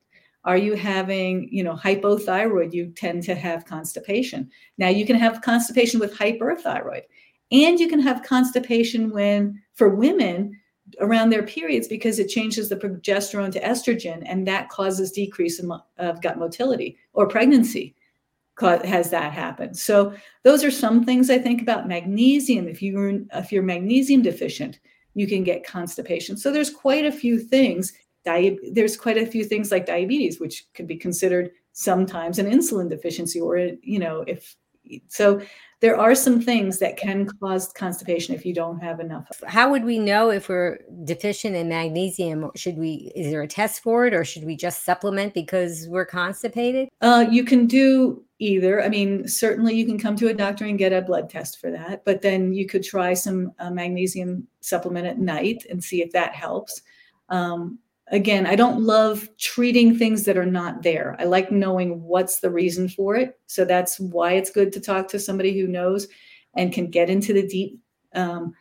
[0.46, 2.72] are you having, you know, hypothyroid?
[2.72, 4.48] You tend to have constipation.
[4.78, 7.02] Now you can have constipation with hyperthyroid,
[7.52, 10.58] and you can have constipation when for women
[11.00, 15.70] around their periods because it changes the progesterone to estrogen, and that causes decrease in,
[15.98, 17.94] of gut motility or pregnancy
[18.60, 19.74] has that happen.
[19.74, 22.68] So those are some things I think about magnesium.
[22.68, 24.80] If you're if you're magnesium deficient,
[25.14, 26.36] you can get constipation.
[26.36, 27.92] So there's quite a few things
[28.26, 32.90] Di- there's quite a few things like diabetes, which could be considered sometimes an insulin
[32.90, 34.56] deficiency, or you know, if
[35.08, 35.40] so,
[35.80, 39.28] there are some things that can cause constipation if you don't have enough.
[39.46, 42.50] How would we know if we're deficient in magnesium?
[42.56, 43.12] Should we?
[43.14, 46.88] Is there a test for it, or should we just supplement because we're constipated?
[47.00, 48.82] Uh, you can do either.
[48.82, 51.70] I mean, certainly you can come to a doctor and get a blood test for
[51.70, 56.10] that, but then you could try some uh, magnesium supplement at night and see if
[56.12, 56.82] that helps.
[57.28, 61.16] Um, again, I don't love treating things that are not there.
[61.18, 63.38] I like knowing what's the reason for it.
[63.46, 66.06] So that's why it's good to talk to somebody who knows
[66.54, 67.80] and can get into the deep
[68.14, 68.54] um,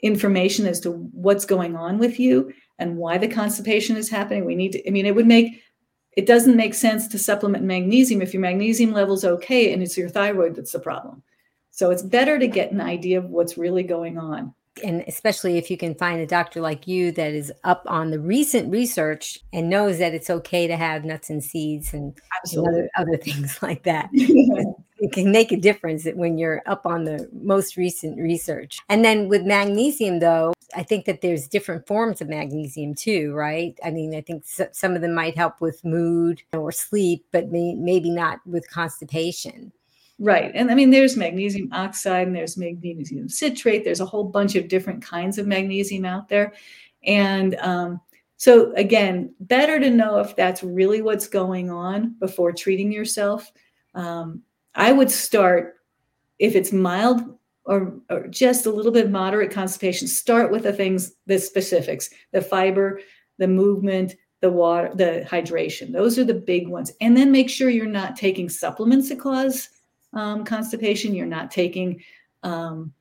[0.00, 4.44] information as to what's going on with you and why the constipation is happening.
[4.44, 5.62] We need to, I mean, it would make,
[6.16, 10.08] it doesn't make sense to supplement magnesium if your magnesium level's okay and it's your
[10.08, 11.22] thyroid that's the problem.
[11.70, 15.70] So it's better to get an idea of what's really going on and especially if
[15.70, 19.68] you can find a doctor like you that is up on the recent research and
[19.68, 22.16] knows that it's okay to have nuts and seeds and,
[22.52, 24.08] and other, other things like that.
[24.12, 28.78] it can make a difference when you're up on the most recent research.
[28.88, 33.78] And then with magnesium, though, I think that there's different forms of magnesium too, right?
[33.84, 37.74] I mean, I think some of them might help with mood or sleep, but may,
[37.74, 39.72] maybe not with constipation.
[40.22, 40.52] Right.
[40.54, 43.82] And I mean, there's magnesium oxide and there's magnesium citrate.
[43.82, 46.52] There's a whole bunch of different kinds of magnesium out there.
[47.02, 48.00] And um,
[48.36, 53.50] so, again, better to know if that's really what's going on before treating yourself.
[53.94, 54.42] Um,
[54.76, 55.78] I would start
[56.38, 57.22] if it's mild
[57.64, 62.42] or, or, just a little bit moderate constipation, start with the things, the specifics, the
[62.42, 63.00] fiber,
[63.38, 65.92] the movement, the water, the hydration.
[65.92, 66.92] Those are the big ones.
[67.00, 69.68] And then make sure you're not taking supplements that cause
[70.12, 72.02] um, constipation, you're not taking
[72.42, 72.92] um,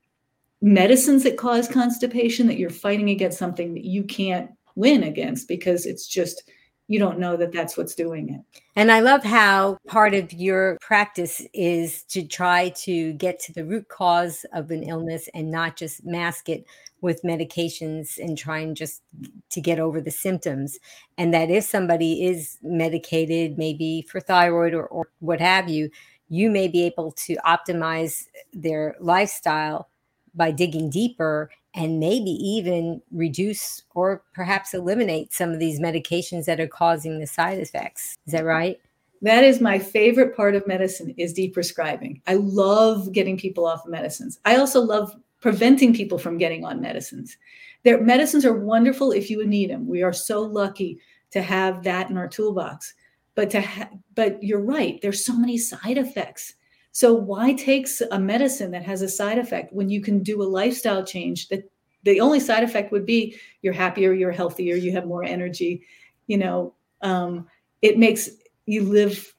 [0.62, 5.86] medicines that cause constipation, that you're fighting against something that you can't win against because
[5.86, 6.43] it's just
[6.91, 8.62] you don't know that that's what's doing it.
[8.76, 13.63] And I love how part of your practice is to try to get to the
[13.63, 16.65] root cause of an illness and not just mask it
[17.00, 19.04] with medications and trying just
[19.52, 20.80] to get over the symptoms.
[21.17, 25.89] And that if somebody is medicated, maybe for thyroid or, or what have you,
[26.32, 29.89] you may be able to optimize their lifestyle
[30.34, 36.60] by digging deeper and maybe even reduce or perhaps eliminate some of these medications that
[36.60, 38.17] are causing the side effects.
[38.26, 38.80] Is that right?
[39.22, 42.22] that is my favorite part of medicine is deprescribing.
[42.28, 44.39] I love getting people off of medicines.
[44.46, 47.38] I also love preventing people from getting on medicines.
[47.84, 49.88] Their medicines are wonderful if you need them.
[49.88, 51.00] We are so lucky
[51.32, 52.94] to have that in our toolbox.
[53.36, 56.56] But to ha- but you're right, there's so many side effects.
[56.91, 60.44] So why take a medicine that has a side effect when you can do a
[60.44, 61.70] lifestyle change that
[62.04, 65.84] the only side effect would be you're happier, you're healthier, you have more energy,
[66.28, 67.48] you know, um,
[67.82, 68.30] it makes
[68.65, 69.34] you live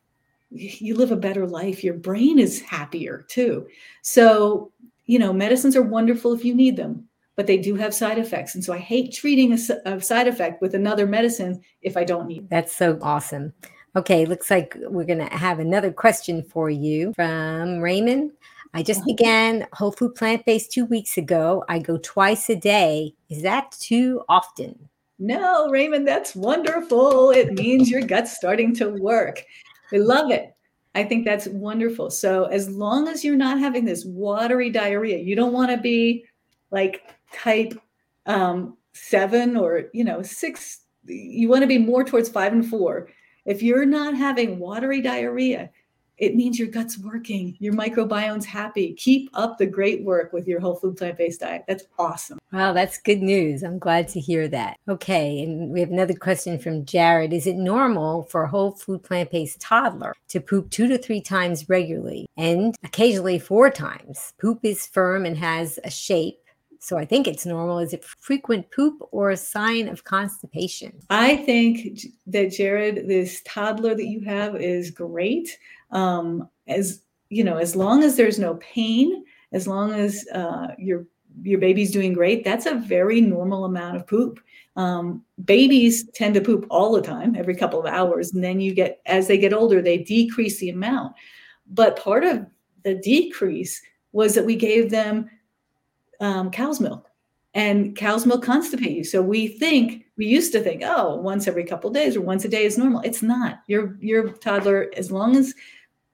[0.54, 3.66] you live a better life your brain is happier too
[4.02, 4.70] so
[5.06, 8.54] you know medicines are wonderful if you need them but they do have side effects
[8.54, 12.26] and so i hate treating a, a side effect with another medicine if i don't
[12.26, 12.50] need it.
[12.50, 13.52] that's so awesome
[13.96, 18.32] okay looks like we're going to have another question for you from raymond
[18.74, 21.62] I just began whole food plant based two weeks ago.
[21.68, 23.14] I go twice a day.
[23.28, 24.88] Is that too often?
[25.18, 27.30] No, Raymond, that's wonderful.
[27.30, 29.44] It means your gut's starting to work.
[29.92, 30.56] We love it.
[30.94, 32.10] I think that's wonderful.
[32.10, 36.24] So, as long as you're not having this watery diarrhea, you don't want to be
[36.70, 37.02] like
[37.32, 37.74] type
[38.26, 40.80] um, seven or, you know, six.
[41.06, 43.08] You want to be more towards five and four.
[43.44, 45.70] If you're not having watery diarrhea,
[46.18, 48.92] it means your gut's working, your microbiome's happy.
[48.94, 51.64] Keep up the great work with your whole food plant based diet.
[51.66, 52.38] That's awesome.
[52.52, 53.64] Wow, that's good news.
[53.64, 54.78] I'm glad to hear that.
[54.88, 57.32] Okay, and we have another question from Jared.
[57.32, 61.20] Is it normal for a whole food plant based toddler to poop two to three
[61.20, 64.32] times regularly and occasionally four times?
[64.40, 66.38] Poop is firm and has a shape.
[66.82, 67.78] So I think it's normal.
[67.78, 70.92] Is it frequent poop or a sign of constipation?
[71.10, 75.56] I think that Jared, this toddler that you have is great
[75.92, 81.06] um, as you know as long as there's no pain as long as uh, your
[81.42, 84.40] your baby's doing great that's a very normal amount of poop
[84.76, 88.74] um, babies tend to poop all the time every couple of hours and then you
[88.74, 91.14] get as they get older they decrease the amount
[91.68, 92.44] but part of
[92.84, 93.80] the decrease
[94.12, 95.28] was that we gave them
[96.22, 97.08] um, cow's milk
[97.54, 101.64] and cow's milk constipate you so we think we used to think oh once every
[101.64, 105.36] couple days or once a day is normal it's not your your toddler as long
[105.36, 105.54] as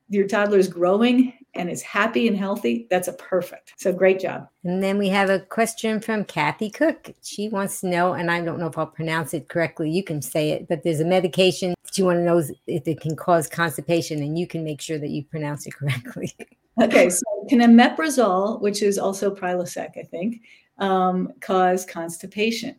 [0.08, 3.74] your toddler is growing and is happy and healthy, that's a perfect.
[3.76, 4.48] So great job.
[4.64, 7.10] And then we have a question from Kathy Cook.
[7.22, 9.90] She wants to know, and I don't know if I'll pronounce it correctly.
[9.90, 13.16] You can say it, but there's a medication she want to know if it can
[13.16, 16.34] cause constipation, and you can make sure that you pronounce it correctly.
[16.80, 20.42] okay, so can omeprazole, which is also Prilosec, I think,
[20.78, 22.76] um, cause constipation?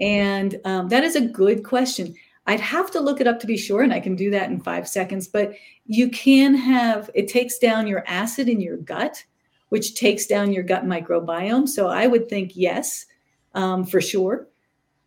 [0.00, 2.14] And um, that is a good question.
[2.46, 4.60] I'd have to look it up to be sure, and I can do that in
[4.60, 5.28] five seconds.
[5.28, 5.54] But
[5.86, 9.24] you can have it takes down your acid in your gut,
[9.70, 11.68] which takes down your gut microbiome.
[11.68, 13.06] So I would think yes,
[13.54, 14.48] um, for sure.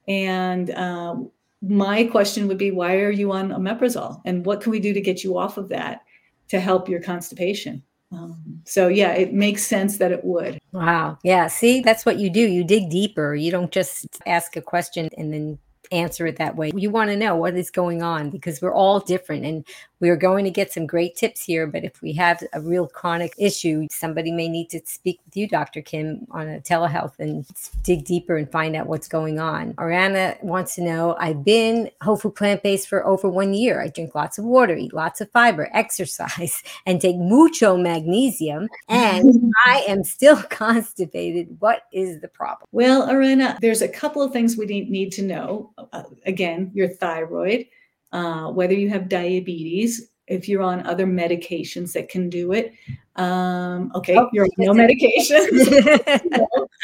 [0.07, 4.79] And um, my question would be, why are you on omeprazole, and what can we
[4.79, 6.01] do to get you off of that
[6.47, 7.83] to help your constipation?
[8.11, 10.59] Um, so yeah, it makes sense that it would.
[10.71, 11.17] Wow.
[11.23, 11.47] Yeah.
[11.47, 12.39] See, that's what you do.
[12.39, 13.35] You dig deeper.
[13.35, 15.59] You don't just ask a question and then
[15.91, 16.71] answer it that way.
[16.75, 19.65] You want to know what is going on because we're all different and
[19.99, 21.65] we are going to get some great tips here.
[21.65, 25.47] But if we have a real chronic issue, somebody may need to speak with you,
[25.47, 25.81] Dr.
[25.81, 27.45] Kim, on a telehealth and
[27.83, 29.73] dig deeper and find out what's going on.
[29.73, 33.81] Ariana wants to know I've been whole food plant based for over one year.
[33.81, 38.67] I drink lots of water, eat lots of fiber, exercise, and take mucho magnesium.
[38.87, 41.57] And I am still constipated.
[41.59, 42.67] What is the problem?
[42.71, 45.71] Well, Ariana, there's a couple of things we need to know.
[45.77, 47.67] Uh, again, your thyroid
[48.11, 52.73] uh, whether you have diabetes, if you're on other medications that can do it.
[53.15, 55.67] Um, okay, oh, you're on no medications,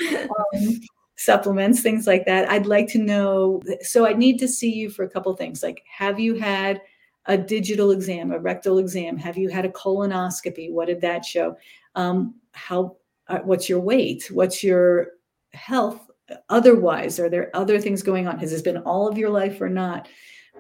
[0.30, 0.80] um,
[1.16, 2.50] supplements, things like that.
[2.50, 3.62] I'd like to know.
[3.82, 5.62] So I need to see you for a couple things.
[5.62, 6.82] Like, have you had
[7.26, 9.18] a digital exam, a rectal exam?
[9.18, 10.72] Have you had a colonoscopy?
[10.72, 11.56] What did that show?
[11.96, 12.98] Um, how?
[13.28, 14.30] Uh, what's your weight?
[14.32, 15.12] What's your
[15.54, 16.10] health?
[16.50, 18.40] Otherwise, are there other things going on?
[18.40, 20.08] Has this been all of your life or not?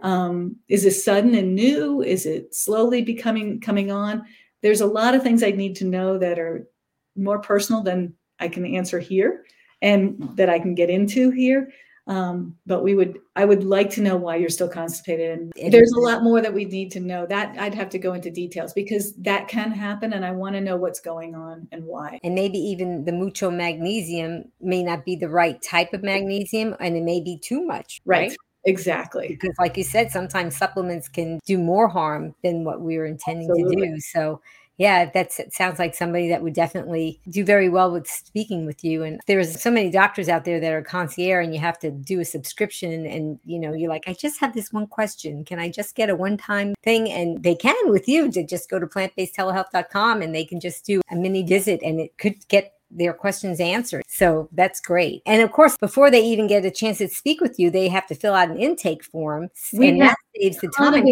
[0.02, 2.02] Um, is it sudden and new?
[2.02, 4.26] Is it slowly becoming coming on?
[4.62, 6.67] There's a lot of things I need to know that are
[7.15, 9.45] more personal than I can answer here
[9.82, 11.72] and that I can get into here.
[12.06, 15.39] Um, but we would, I would like to know why you're still constipated.
[15.39, 17.26] And there's a lot more that we need to know.
[17.26, 20.62] That I'd have to go into details because that can happen, and I want to
[20.62, 22.20] know what's going on and why.
[22.24, 26.97] And maybe even the mucho magnesium may not be the right type of magnesium, and
[26.97, 28.01] it may be too much.
[28.06, 28.30] right?
[28.30, 28.38] right?
[28.66, 29.28] Exactly.
[29.28, 33.49] Because, like you said, sometimes supplements can do more harm than what we were intending
[33.49, 33.88] Absolutely.
[33.88, 33.99] to do.
[33.99, 34.41] So,
[34.78, 39.03] Yeah, that sounds like somebody that would definitely do very well with speaking with you.
[39.03, 42.19] And there's so many doctors out there that are concierge, and you have to do
[42.19, 43.05] a subscription.
[43.05, 45.45] And you know, you're like, I just have this one question.
[45.45, 47.09] Can I just get a one-time thing?
[47.11, 51.01] And they can with you to just go to plantbasedtelehealth.com and they can just do
[51.11, 54.03] a mini visit, and it could get their questions answered.
[54.07, 55.24] So that's great.
[55.26, 58.07] And of course, before they even get a chance to speak with you, they have
[58.07, 59.49] to fill out an intake form.
[59.71, 61.05] We and that saves the time.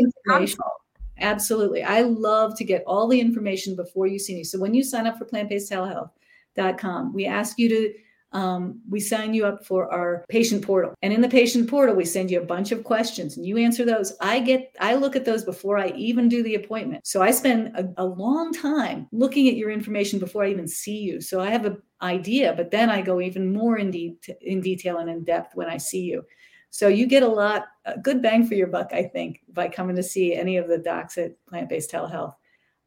[1.21, 1.83] Absolutely.
[1.83, 4.43] I love to get all the information before you see me.
[4.43, 7.93] So when you sign up for plantbasedtelehealth.com, we ask you to
[8.33, 10.93] um, we sign you up for our patient portal.
[11.01, 13.83] And in the patient portal we send you a bunch of questions and you answer
[13.83, 14.13] those.
[14.21, 17.05] I get i look at those before i even do the appointment.
[17.05, 20.99] So i spend a, a long time looking at your information before i even see
[20.99, 21.19] you.
[21.19, 24.97] So i have an idea but then i go even more in, de- in detail
[24.97, 26.23] and in depth when i see you
[26.71, 29.95] so you get a lot, a good bang for your buck, I think, by coming
[29.97, 32.33] to see any of the docs at Plant Based Telehealth.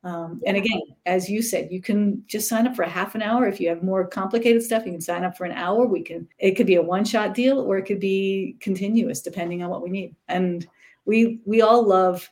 [0.02, 3.20] Um, and again, as you said, you can just sign up for a half an
[3.20, 3.46] hour.
[3.46, 5.86] If you have more complicated stuff, you can sign up for an hour.
[5.86, 9.62] We can, it could be a one shot deal or it could be continuous depending
[9.62, 10.16] on what we need.
[10.28, 10.66] And
[11.04, 12.28] we, we all love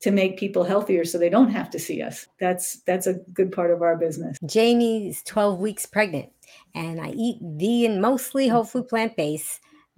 [0.00, 2.26] to make people healthier so they don't have to see us.
[2.40, 4.38] That's, that's a good part of our business.
[4.46, 6.30] Jamie's 12 weeks pregnant
[6.74, 9.14] and I eat vegan, mostly whole food plant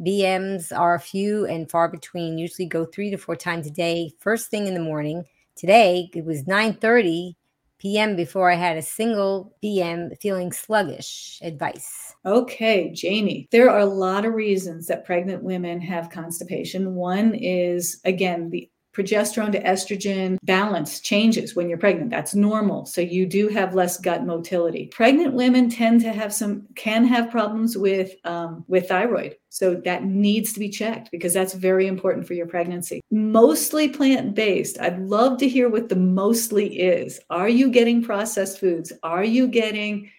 [0.05, 4.51] BMs are few and far between, usually go three to four times a day, first
[4.51, 5.24] thing in the morning.
[5.57, 7.34] Today it was 9:30
[7.78, 8.16] p.m.
[8.16, 11.38] before I had a single BM feeling sluggish.
[11.42, 12.14] Advice.
[12.24, 13.49] Okay, Jamie.
[13.51, 16.94] There are a lot of reasons that pregnant women have constipation.
[16.94, 22.11] One is again the progesterone to estrogen balance changes when you're pregnant.
[22.11, 22.84] That's normal.
[22.86, 24.86] So you do have less gut motility.
[24.88, 29.36] Pregnant women tend to have some can have problems with um, with thyroid.
[29.51, 33.01] So that needs to be checked because that's very important for your pregnancy.
[33.11, 34.78] Mostly plant based.
[34.80, 37.20] I'd love to hear what the mostly is.
[37.30, 38.92] Are you getting processed foods?
[39.03, 40.11] Are you getting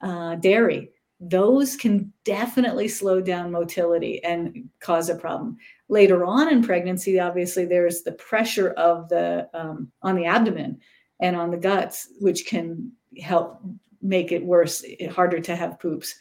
[0.00, 0.90] uh, dairy?
[1.20, 5.56] Those can definitely slow down motility and cause a problem.
[5.88, 10.80] Later on in pregnancy obviously there's the pressure of the um, on the abdomen
[11.20, 13.60] and on the guts which can help
[14.00, 16.14] make it worse harder to have poops.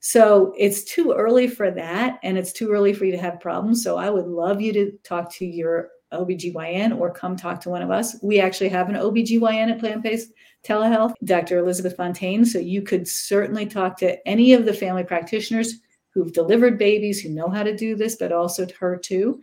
[0.00, 3.84] So it's too early for that and it's too early for you to have problems.
[3.84, 7.82] So i would love you to talk to your OBGYN or come talk to one
[7.82, 8.16] of us.
[8.22, 10.32] We actually have an OBGYN at Plant Based
[10.64, 11.58] Telehealth, Dr.
[11.58, 12.44] Elizabeth Fontaine.
[12.44, 15.74] So you could certainly talk to any of the family practitioners
[16.12, 19.40] who've delivered babies, who know how to do this, but also to her too.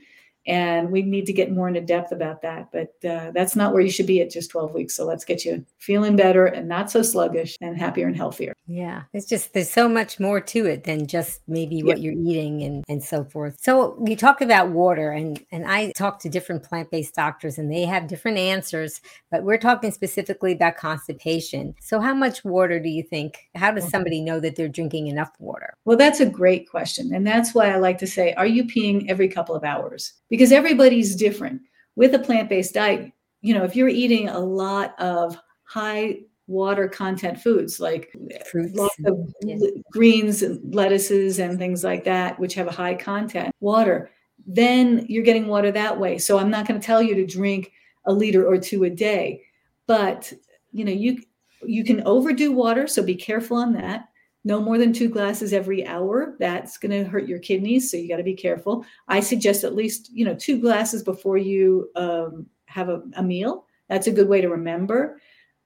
[0.47, 2.69] And we need to get more into depth about that.
[2.71, 4.95] But uh, that's not where you should be at just 12 weeks.
[4.95, 8.53] So let's get you feeling better and not so sluggish and happier and healthier.
[8.65, 9.03] Yeah.
[9.13, 12.83] It's just, there's so much more to it than just maybe what you're eating and,
[12.87, 13.57] and so forth.
[13.59, 17.83] So you talk about water and, and I talk to different plant-based doctors and they
[17.83, 21.75] have different answers, but we're talking specifically about constipation.
[21.81, 25.31] So how much water do you think, how does somebody know that they're drinking enough
[25.39, 25.73] water?
[25.85, 27.13] Well, that's a great question.
[27.13, 30.13] And that's why I like to say, are you peeing every couple of hours?
[30.29, 31.61] Because everybody's different.
[31.95, 33.11] With a plant based diet,
[33.41, 38.13] you know, if you're eating a lot of high water content foods like
[38.49, 38.75] Fruits.
[38.75, 39.57] lots of yeah.
[39.91, 44.11] greens and lettuces and things like that, which have a high content water,
[44.45, 46.17] then you're getting water that way.
[46.17, 47.71] So I'm not going to tell you to drink
[48.05, 49.41] a liter or two a day,
[49.87, 50.31] but
[50.71, 51.21] you know, you
[51.63, 54.07] you can overdo water, so be careful on that
[54.47, 56.37] no more than two glasses every hour.
[56.39, 58.85] That's going to hurt your kidneys so you got to be careful.
[59.09, 63.65] I suggest at least you know two glasses before you um, have a, a, meal.
[63.89, 65.19] That's a good way to remember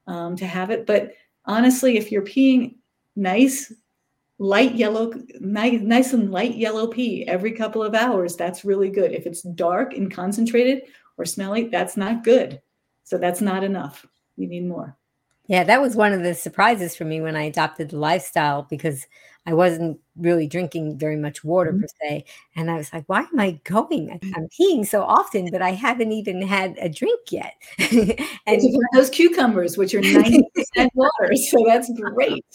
[0.08, 0.88] um, to have it.
[0.88, 1.14] But
[1.46, 2.76] honestly if you're peeing
[3.16, 3.72] nice
[4.40, 9.12] light yellow nice, nice and light yellow pee every couple of hours that's really good.
[9.12, 10.84] If it's dark and concentrated
[11.18, 12.60] or smelly that's not good.
[13.04, 14.08] So that's not enough.
[14.38, 14.98] You need more
[15.48, 19.08] yeah, that was one of the surprises for me when I adopted the lifestyle because
[19.46, 21.82] I wasn't really drinking very much water mm-hmm.
[21.82, 22.26] per se.
[22.56, 24.20] And I was like, why am I going?
[24.36, 27.56] I'm peeing so often, but I haven't even had a drink yet.
[28.46, 28.62] and
[28.94, 30.44] those cucumbers, which are 90%
[30.94, 31.10] water.
[31.50, 32.46] So that's great.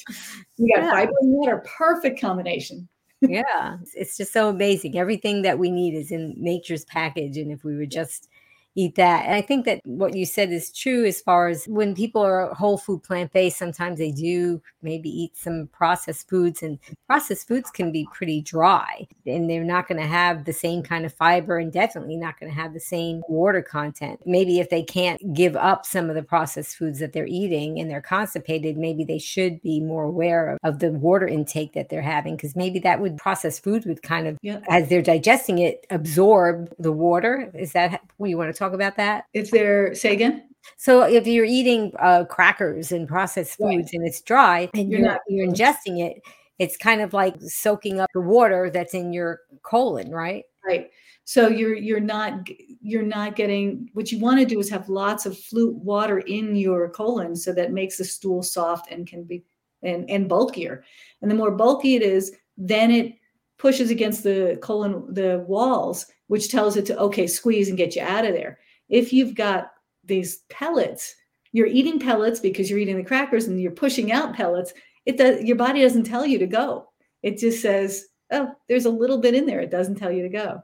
[0.56, 0.90] You got yeah.
[0.90, 2.88] fiber and water, perfect combination.
[3.20, 4.96] yeah, it's just so amazing.
[4.96, 7.36] Everything that we need is in nature's package.
[7.36, 8.28] And if we would just
[8.76, 9.24] eat that.
[9.24, 12.54] And I think that what you said is true as far as when people are
[12.54, 17.70] whole food plant based, sometimes they do maybe eat some processed foods, and processed foods
[17.70, 21.58] can be pretty dry and they're not going to have the same kind of fiber
[21.58, 24.20] and definitely not going to have the same water content.
[24.26, 27.90] Maybe if they can't give up some of the processed foods that they're eating and
[27.90, 32.02] they're constipated, maybe they should be more aware of, of the water intake that they're
[32.02, 34.60] having because maybe that would processed food would kind of, yeah.
[34.68, 37.50] as they're digesting it, absorb the water.
[37.54, 38.65] Is that what you want to talk?
[38.66, 39.24] Talk about that?
[39.32, 40.48] If they're, say again?
[40.76, 43.76] So if you're eating uh, crackers and processed Right.
[43.76, 46.20] foods and it's dry and You're you're, not- you're ingesting it,
[46.58, 50.44] it's kind of like soaking up the water that's in your colon, right?
[50.66, 50.90] Right.
[51.24, 52.48] So you're you're not
[52.80, 56.54] you're not getting what you want to do is have lots of flute water in
[56.56, 59.44] your colon so that makes the stool soft and can be
[59.82, 60.82] and and bulkier.
[61.22, 63.14] And the more bulky it is, then it
[63.58, 68.02] pushes against the colon the walls, which tells it to okay, squeeze and get you
[68.02, 68.58] out of there.
[68.88, 69.72] If you've got
[70.04, 71.14] these pellets,
[71.52, 74.72] you're eating pellets because you're eating the crackers and you're pushing out pellets.
[75.06, 76.88] It does your body doesn't tell you to go.
[77.22, 79.60] It just says, oh, there's a little bit in there.
[79.60, 80.62] It doesn't tell you to go.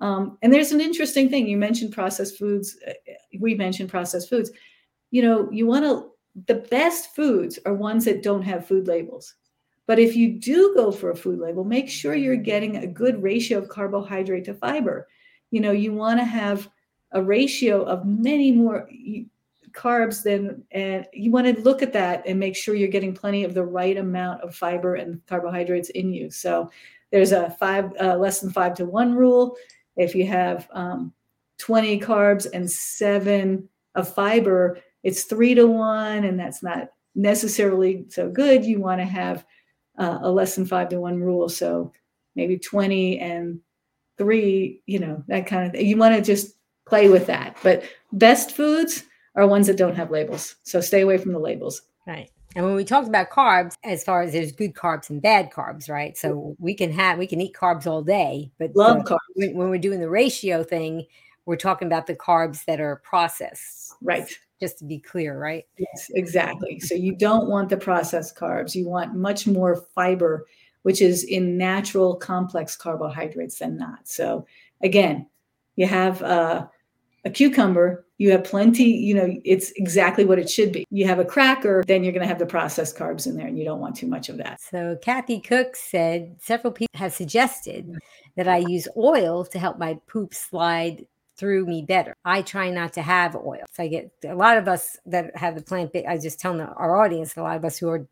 [0.00, 1.46] Um, and there's an interesting thing.
[1.46, 2.76] You mentioned processed foods.
[2.88, 2.92] uh,
[3.38, 4.50] We mentioned processed foods.
[5.10, 6.10] You know, you want to,
[6.46, 9.34] the best foods are ones that don't have food labels.
[9.86, 13.22] But if you do go for a food label, make sure you're getting a good
[13.22, 15.08] ratio of carbohydrate to fiber.
[15.50, 16.68] You know, you want to have
[17.12, 18.88] a ratio of many more
[19.72, 23.44] carbs than, and you want to look at that and make sure you're getting plenty
[23.44, 26.30] of the right amount of fiber and carbohydrates in you.
[26.30, 26.70] So
[27.10, 29.56] there's a five, uh, less than five to one rule
[29.96, 31.12] if you have um,
[31.58, 38.30] 20 carbs and seven of fiber, it's three to one, and that's not necessarily so
[38.30, 38.64] good.
[38.64, 39.44] You want to have
[39.98, 41.48] uh, a less than five to one rule.
[41.48, 41.92] So
[42.34, 43.60] maybe 20 and
[44.18, 45.86] three, you know, that kind of thing.
[45.86, 47.56] You want to just play with that.
[47.62, 50.56] But best foods are ones that don't have labels.
[50.62, 51.82] So stay away from the labels.
[52.06, 52.30] Right.
[52.54, 55.88] And when we talked about carbs, as far as there's good carbs and bad carbs,
[55.88, 56.16] right?
[56.16, 59.18] So we can have we can eat carbs all day, but Love carbs.
[59.34, 61.06] when, when we're doing the ratio thing,
[61.46, 63.94] we're talking about the carbs that are processed.
[64.00, 64.30] Right.
[64.60, 65.64] Just to be clear, right?
[65.76, 66.78] Yes, exactly.
[66.78, 68.74] So you don't want the processed carbs.
[68.74, 70.46] You want much more fiber,
[70.82, 74.06] which is in natural complex carbohydrates than not.
[74.06, 74.46] So
[74.82, 75.26] again,
[75.74, 76.66] you have uh,
[77.24, 80.84] a cucumber, you have plenty, you know, it's exactly what it should be.
[80.90, 83.58] You have a cracker, then you're going to have the processed carbs in there, and
[83.58, 84.60] you don't want too much of that.
[84.60, 87.96] So Kathy Cook said several people have suggested
[88.36, 91.04] that I use oil to help my poop slide
[91.36, 92.14] through me better.
[92.24, 93.64] I try not to have oil.
[93.72, 96.96] So I get a lot of us that have the plant I just tell our
[97.02, 98.06] audience, a lot of us who are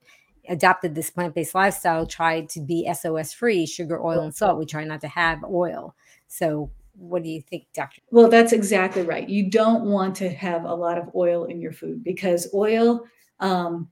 [0.48, 4.58] adopted this plant-based lifestyle try to be SOS free, sugar, oil, and salt.
[4.58, 5.94] We try not to have oil.
[6.28, 8.00] So what do you think, Doctor?
[8.10, 9.28] Well, that's exactly right.
[9.28, 13.06] You don't want to have a lot of oil in your food because oil,
[13.38, 13.88] um,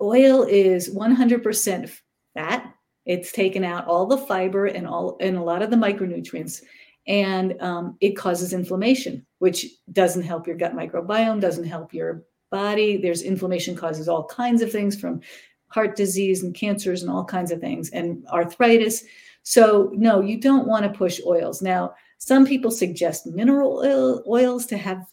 [0.00, 1.90] oil is 100%
[2.34, 2.74] fat.
[3.06, 6.62] It's taken out all the fiber and all and a lot of the micronutrients,
[7.06, 12.96] and um, it causes inflammation, which doesn't help your gut microbiome, doesn't help your body.
[12.96, 15.20] There's inflammation causes all kinds of things from
[15.68, 19.04] heart disease and cancers and all kinds of things and arthritis.
[19.42, 21.60] So no, you don't want to push oils.
[21.60, 25.04] Now, some people suggest mineral oil, oils to have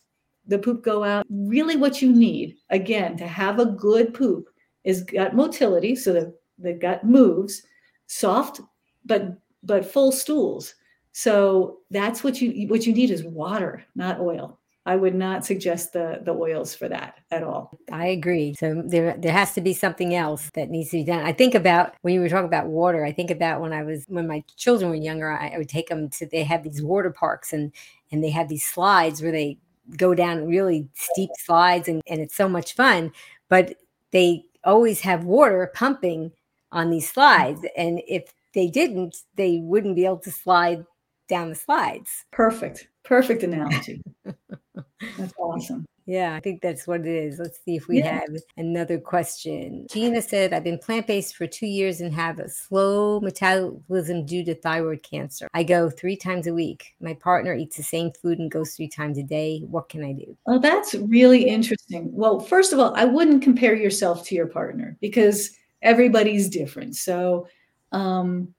[0.48, 1.26] the poop go out.
[1.30, 4.48] Really, what you need, again, to have a good poop
[4.84, 7.64] is gut motility, so the, the gut moves,
[8.08, 8.62] soft
[9.06, 10.76] but but full stools.
[11.14, 14.58] So that's what you what you need is water, not oil.
[14.86, 17.78] I would not suggest the the oils for that at all.
[17.92, 18.56] I agree.
[18.56, 21.24] So there there has to be something else that needs to be done.
[21.24, 23.06] I think about when you were talking about water.
[23.06, 25.32] I think about when I was when my children were younger.
[25.32, 26.26] I, I would take them to.
[26.26, 27.72] They have these water parks and
[28.12, 29.60] and they have these slides where they
[29.98, 33.12] go down really steep slides and and it's so much fun.
[33.50, 33.76] But
[34.12, 36.32] they always have water pumping
[36.72, 40.86] on these slides, and if they didn't, they wouldn't be able to slide
[41.32, 42.26] down the slides.
[42.32, 42.90] Perfect.
[43.04, 44.02] Perfect analogy.
[45.18, 45.86] That's awesome.
[46.06, 47.40] Yeah, I think that's what it is.
[47.40, 48.20] Let's see if we Yeah.
[48.20, 49.86] have another question.
[49.90, 54.44] Gina said, I've been plant based for two years and have a slow metabolism due
[54.46, 55.48] to thyroid cancer.
[55.54, 56.96] I go three times a week.
[57.00, 59.62] My partner eats the same food and goes three times a day.
[59.70, 60.36] What can I do?
[60.46, 62.10] Well, that's really interesting.
[62.14, 65.52] Well, first of all, I wouldn't compare yourself to your partner because
[65.82, 66.96] everybody's different.
[66.96, 67.48] So,
[67.92, 68.54] um,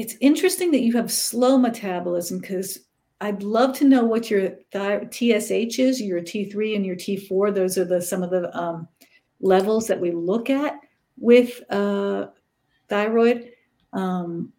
[0.00, 2.78] it's interesting that you have slow metabolism because
[3.20, 7.54] I'd love to know what your thi- TSH is, your T3 and your T4.
[7.54, 8.88] Those are the some of the um,
[9.42, 10.76] levels that we look at
[11.18, 12.28] with uh,
[12.88, 13.50] thyroid,
[13.92, 14.50] um,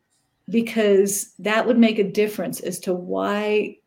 [0.47, 3.77] because that would make a difference as to why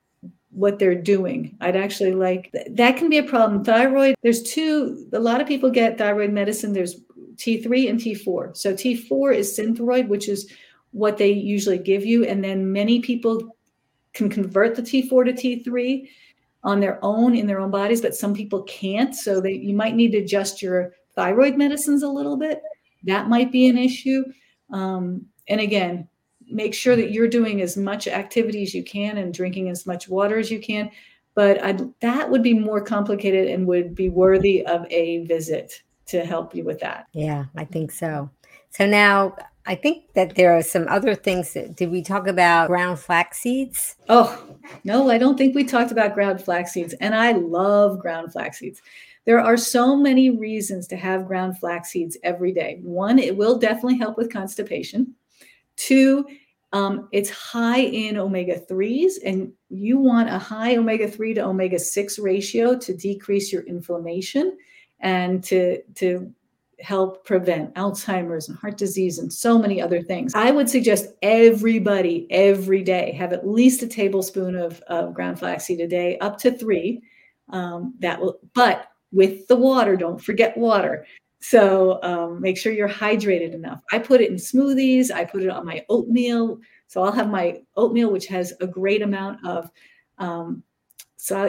[0.50, 1.56] what they're doing.
[1.60, 3.62] I'd actually like that can be a problem.
[3.62, 6.72] Thyroid, there's two, a lot of people get thyroid medicine.
[6.72, 7.00] There's
[7.36, 8.56] T3 and T4.
[8.56, 10.50] So T4 is Synthroid, which is
[10.94, 12.24] what they usually give you.
[12.24, 13.56] And then many people
[14.12, 16.08] can convert the T4 to T3
[16.62, 19.14] on their own in their own bodies, but some people can't.
[19.14, 22.62] So they you might need to adjust your thyroid medicines a little bit.
[23.02, 24.24] That might be an issue.
[24.72, 26.08] Um, and again,
[26.46, 30.08] make sure that you're doing as much activity as you can and drinking as much
[30.08, 30.90] water as you can.
[31.34, 36.24] but I'd, that would be more complicated and would be worthy of a visit to
[36.24, 37.06] help you with that.
[37.12, 38.30] Yeah, I think so.
[38.70, 39.34] So now
[39.66, 43.38] I think that there are some other things that did we talk about ground flax
[43.38, 43.96] seeds?
[44.08, 44.44] Oh,
[44.84, 46.94] no, I don't think we talked about ground flax seeds.
[47.00, 48.82] And I love ground flax seeds.
[49.24, 52.80] There are so many reasons to have ground flax seeds every day.
[52.82, 55.14] One, it will definitely help with constipation.
[55.76, 56.26] Two,
[56.74, 61.78] um, it's high in omega 3s, and you want a high omega 3 to omega
[61.78, 64.58] 6 ratio to decrease your inflammation
[65.00, 66.32] and to, to
[66.80, 70.32] help prevent Alzheimer's and heart disease and so many other things.
[70.34, 75.80] I would suggest everybody every day have at least a tablespoon of, of ground flaxseed
[75.80, 77.02] a day, up to three.
[77.50, 81.06] Um, that will, but with the water, don't forget water.
[81.40, 83.82] So um, make sure you're hydrated enough.
[83.92, 85.10] I put it in smoothies.
[85.10, 86.58] I put it on my oatmeal.
[86.86, 89.70] So I'll have my oatmeal, which has a great amount of
[90.16, 90.62] um,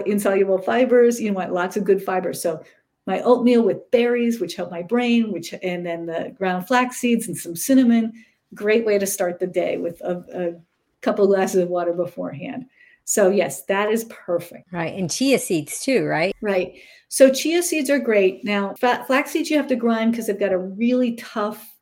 [0.05, 1.21] insoluble fibers.
[1.21, 2.41] You want lots of good fibers.
[2.41, 2.61] So
[3.06, 7.28] my oatmeal with berries, which help my brain, which and then the ground flax seeds
[7.28, 8.14] and some cinnamon.
[8.53, 10.62] Great way to start the day with a, a
[11.01, 12.66] couple glasses of water beforehand.
[13.03, 14.72] So yes, that is perfect.
[14.72, 16.36] Right, and chia seeds too, right?
[16.41, 16.76] Right.
[17.10, 18.43] So chia seeds are great.
[18.43, 21.76] Now, flax seeds you have to grind because they've got a really tough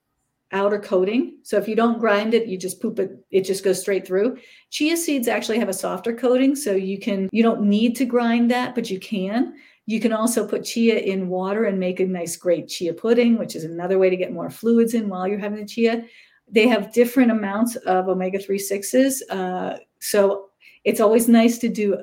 [0.52, 1.40] outer coating.
[1.44, 4.38] So if you don't grind it, you just poop it, it just goes straight through.
[4.70, 8.52] Chia seeds actually have a softer coating, so you can you don't need to grind
[8.52, 9.56] that, but you can.
[9.86, 13.56] You can also put chia in water and make a nice, great chia pudding, which
[13.56, 16.06] is another way to get more fluids in while you're having the chia.
[16.50, 19.22] They have different amounts of omega 3 6s.
[19.30, 20.50] Uh, so
[20.84, 21.98] it's always nice to do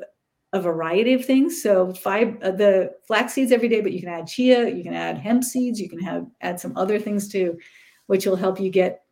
[0.53, 1.63] a variety of things.
[1.63, 4.95] So five, uh, the flax seeds every day, but you can add chia, you can
[4.95, 7.57] add hemp seeds, you can have add some other things too,
[8.07, 9.05] which will help you get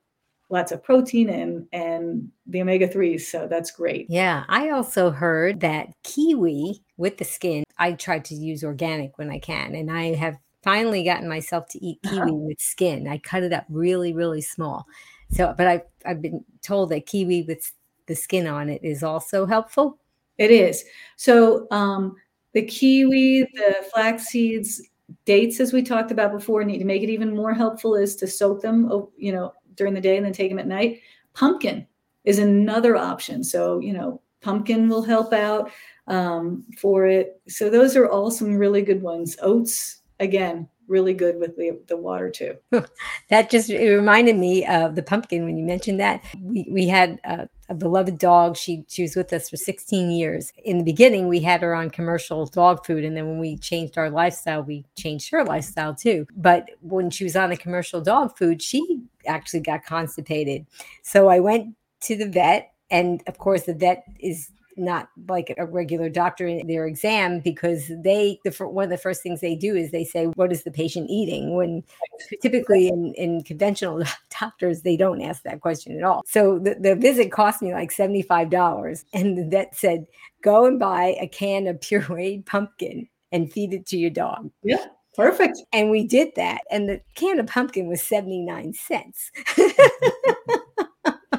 [0.50, 4.06] lots of protein and and the omega 3s so that's great.
[4.08, 9.30] Yeah i also heard that kiwi with the skin i try to use organic when
[9.30, 12.32] i can and i have finally gotten myself to eat kiwi uh-huh.
[12.32, 13.08] with skin.
[13.08, 14.86] I cut it up really really small.
[15.30, 17.72] So but i've, I've been told that kiwi with
[18.06, 19.98] the skin on it is also helpful.
[20.36, 20.84] It is.
[21.16, 22.16] So um
[22.52, 24.82] the kiwi the flax seeds
[25.24, 28.26] dates as we talked about before need to make it even more helpful is to
[28.26, 31.00] soak them you know during the day and then take them at night.
[31.32, 31.86] Pumpkin
[32.24, 33.42] is another option.
[33.42, 35.70] So, you know, pumpkin will help out
[36.06, 37.40] um, for it.
[37.48, 39.36] So, those are all some really good ones.
[39.40, 42.56] Oats, again, really good with the, the water too.
[43.28, 46.24] that just it reminded me of the pumpkin when you mentioned that.
[46.40, 48.56] We, we had a, a, beloved dog.
[48.56, 50.52] She she was with us for 16 years.
[50.64, 53.98] In the beginning, we had her on commercial dog food, and then when we changed
[53.98, 56.26] our lifestyle, we changed her lifestyle too.
[56.36, 60.66] But when she was on the commercial dog food, she actually got constipated.
[61.02, 65.66] So I went to the vet, and of course, the vet is not like a
[65.66, 69.74] regular doctor in their exam because they the one of the first things they do
[69.74, 71.54] is they say what is the patient eating?
[71.54, 71.82] when
[72.42, 74.02] typically in, in conventional
[74.40, 76.22] doctors they don't ask that question at all.
[76.26, 80.06] So the, the visit cost me like $75 and the vet said
[80.42, 84.50] go and buy a can of pureed pumpkin and feed it to your dog.
[84.62, 84.86] Yeah
[85.18, 85.58] perfect.
[85.72, 89.32] And we did that and the can of pumpkin was 79 cents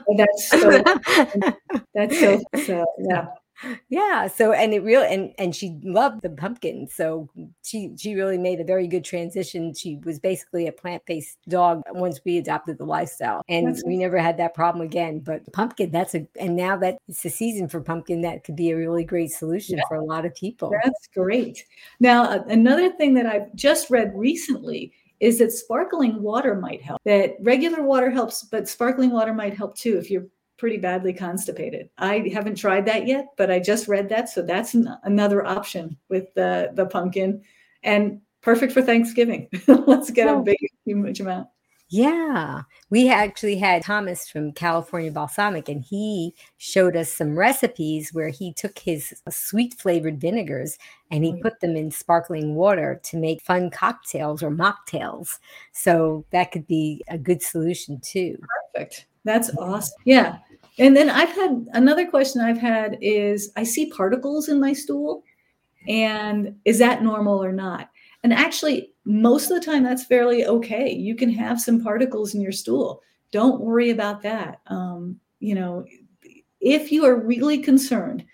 [0.10, 0.84] Oh, that's so
[1.94, 3.28] that's so, so yeah.
[3.90, 7.30] Yeah so and it really and and she loved the pumpkin so
[7.62, 9.74] she she really made a very good transition.
[9.74, 14.18] She was basically a plant-based dog once we adopted the lifestyle and that's we never
[14.18, 15.20] had that problem again.
[15.20, 18.72] But pumpkin that's a and now that it's the season for pumpkin that could be
[18.72, 19.84] a really great solution yeah.
[19.90, 20.72] for a lot of people.
[20.84, 21.66] That's great.
[22.00, 27.02] Now another thing that i've just read recently is that sparkling water might help.
[27.06, 31.90] That regular water helps, but sparkling water might help too if you're pretty badly constipated.
[31.98, 35.98] I haven't tried that yet, but I just read that, so that's an, another option
[36.10, 37.42] with the the pumpkin,
[37.84, 39.50] and perfect for Thanksgiving.
[39.68, 41.48] Let's get a big huge amount.
[41.92, 48.30] Yeah, we actually had Thomas from California Balsamic, and he showed us some recipes where
[48.30, 50.78] he took his sweet flavored vinegars
[51.10, 51.42] and he mm.
[51.42, 55.40] put them in sparkling water to make fun cocktails or mocktails.
[55.72, 58.38] So that could be a good solution too.
[58.76, 59.08] Perfect.
[59.24, 59.96] That's awesome.
[60.06, 60.38] Yeah.
[60.78, 65.24] And then I've had another question I've had is I see particles in my stool,
[65.88, 67.90] and is that normal or not?
[68.24, 70.92] And actually, most of the time, that's fairly okay.
[70.92, 73.02] You can have some particles in your stool.
[73.32, 74.60] Don't worry about that.
[74.68, 75.86] Um, you know,
[76.60, 78.26] if you are really concerned,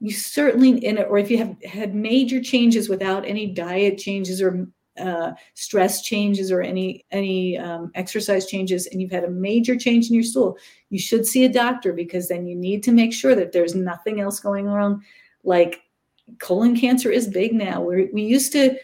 [0.00, 4.40] you certainly in it, or if you have had major changes without any diet changes
[4.42, 4.66] or
[4.98, 10.08] uh, stress changes or any any um, exercise changes, and you've had a major change
[10.08, 10.56] in your stool,
[10.90, 14.20] you should see a doctor because then you need to make sure that there's nothing
[14.20, 15.02] else going wrong,
[15.44, 15.82] like
[16.38, 17.80] colon cancer is big now.
[17.80, 18.76] we we used to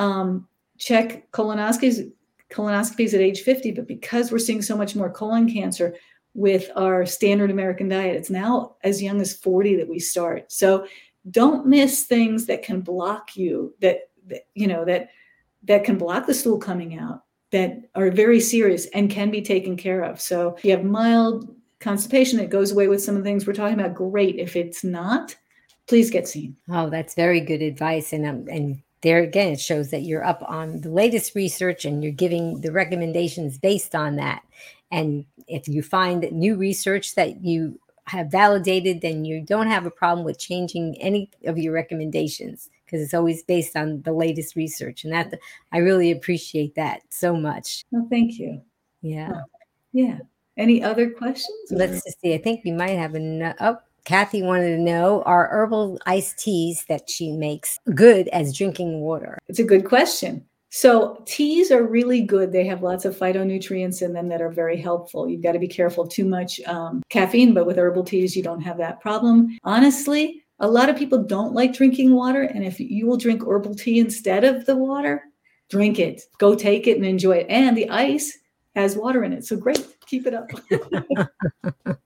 [0.00, 0.48] um,
[0.78, 2.10] check colonoscopies
[2.50, 5.94] colonoscopies at age 50, but because we're seeing so much more colon cancer
[6.34, 10.50] with our standard American diet, it's now as young as 40 that we start.
[10.50, 10.86] So
[11.30, 15.10] don't miss things that can block you that, that you know that
[15.64, 19.76] that can block the stool coming out that are very serious and can be taken
[19.76, 20.20] care of.
[20.20, 23.52] So if you have mild constipation that goes away with some of the things we're
[23.52, 24.36] talking about, great.
[24.36, 25.36] If it's not,
[25.86, 26.56] please get seen.
[26.70, 28.12] Oh, that's very good advice.
[28.12, 32.02] And um, and there again, it shows that you're up on the latest research and
[32.02, 34.42] you're giving the recommendations based on that.
[34.90, 39.90] And if you find new research that you have validated, then you don't have a
[39.90, 45.04] problem with changing any of your recommendations because it's always based on the latest research.
[45.04, 45.32] And that
[45.72, 47.84] I really appreciate that so much.
[47.92, 48.60] Well, thank you.
[49.00, 49.42] Yeah.
[49.92, 50.18] Yeah.
[50.56, 51.70] Any other questions?
[51.70, 52.34] Let's just see.
[52.34, 53.56] I think we might have enough.
[53.60, 59.00] Oh, Kathy wanted to know are herbal iced teas that she makes good as drinking
[59.00, 59.38] water?
[59.48, 60.44] It's a good question.
[60.72, 62.52] So, teas are really good.
[62.52, 65.28] They have lots of phytonutrients in them that are very helpful.
[65.28, 68.60] You've got to be careful too much um, caffeine, but with herbal teas, you don't
[68.60, 69.58] have that problem.
[69.64, 72.42] Honestly, a lot of people don't like drinking water.
[72.42, 75.24] And if you will drink herbal tea instead of the water,
[75.70, 76.22] drink it.
[76.38, 77.46] Go take it and enjoy it.
[77.48, 78.38] And the ice
[78.76, 79.44] has water in it.
[79.44, 79.84] So, great.
[80.06, 80.50] Keep it up.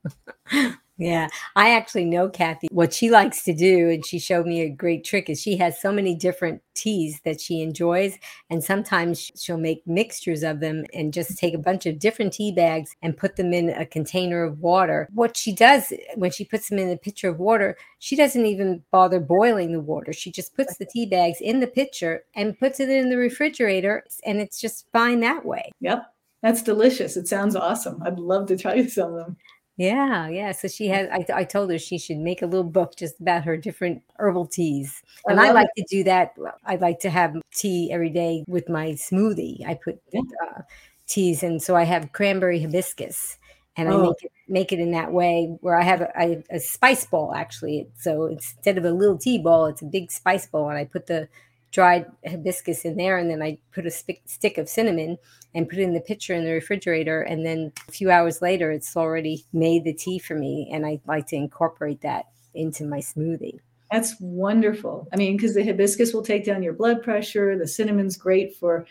[0.96, 2.68] Yeah, I actually know Kathy.
[2.70, 5.80] What she likes to do, and she showed me a great trick, is she has
[5.80, 8.16] so many different teas that she enjoys.
[8.48, 12.52] And sometimes she'll make mixtures of them and just take a bunch of different tea
[12.52, 15.08] bags and put them in a container of water.
[15.12, 18.84] What she does when she puts them in a pitcher of water, she doesn't even
[18.92, 20.12] bother boiling the water.
[20.12, 24.04] She just puts the tea bags in the pitcher and puts it in the refrigerator,
[24.24, 25.72] and it's just fine that way.
[25.80, 26.04] Yep.
[26.44, 27.16] That's delicious.
[27.16, 28.02] It sounds awesome.
[28.04, 29.36] I'd love to try some of them.
[29.76, 30.52] Yeah, yeah.
[30.52, 31.08] So she has.
[31.10, 34.46] I, I told her she should make a little book just about her different herbal
[34.46, 35.86] teas, and I, I like it.
[35.86, 36.34] to do that.
[36.64, 39.66] I like to have tea every day with my smoothie.
[39.66, 40.62] I put uh,
[41.08, 43.36] teas, and so I have cranberry hibiscus,
[43.76, 43.98] and oh.
[43.98, 47.04] I make it make it in that way where I have a, I, a spice
[47.06, 47.88] ball actually.
[47.98, 51.08] So instead of a little tea ball, it's a big spice ball, and I put
[51.08, 51.28] the
[51.74, 55.18] dried hibiscus in there, and then I put a sp- stick of cinnamon
[55.54, 57.22] and put it in the pitcher in the refrigerator.
[57.22, 61.00] And then a few hours later, it's already made the tea for me, and I
[61.06, 63.58] like to incorporate that into my smoothie.
[63.90, 65.08] That's wonderful.
[65.12, 67.58] I mean, because the hibiscus will take down your blood pressure.
[67.58, 68.86] The cinnamon's great for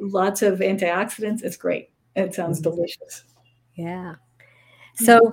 [0.00, 1.42] lots of antioxidants.
[1.42, 1.90] It's great.
[2.16, 2.74] It sounds mm-hmm.
[2.74, 3.24] delicious.
[3.74, 4.14] Yeah.
[4.94, 5.32] So,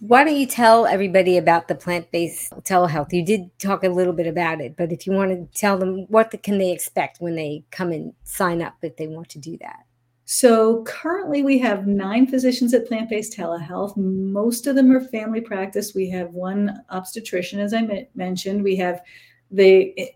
[0.00, 3.12] why don't you tell everybody about the plant-based telehealth?
[3.12, 6.06] You did talk a little bit about it, but if you want to tell them
[6.08, 9.38] what the, can they expect when they come and sign up if they want to
[9.38, 9.84] do that.
[10.26, 13.96] So currently we have nine physicians at Plant-Based Telehealth.
[13.96, 15.94] Most of them are family practice.
[15.94, 18.62] We have one obstetrician, as I mentioned.
[18.62, 19.02] We have
[19.50, 20.06] the eh,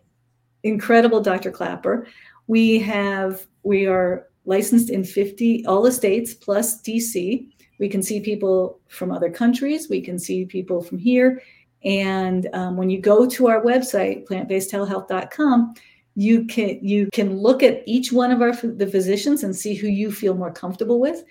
[0.63, 1.51] incredible Dr.
[1.51, 2.07] Klaper.
[2.47, 7.49] We have we are licensed in 50 all the states plus DC.
[7.79, 9.89] We can see people from other countries.
[9.89, 11.43] We can see people from here.
[11.85, 15.75] And um, when you go to our website, plantbasedtelehealth.com,
[16.19, 19.87] you can you can look at each one of our the physicians and see who
[19.87, 21.23] you feel more comfortable with.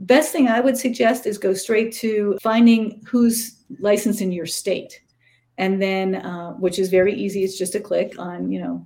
[0.00, 5.00] Best thing I would suggest is go straight to finding who's licensed in your state,
[5.58, 7.44] and then uh, which is very easy.
[7.44, 8.84] It's just a click on you know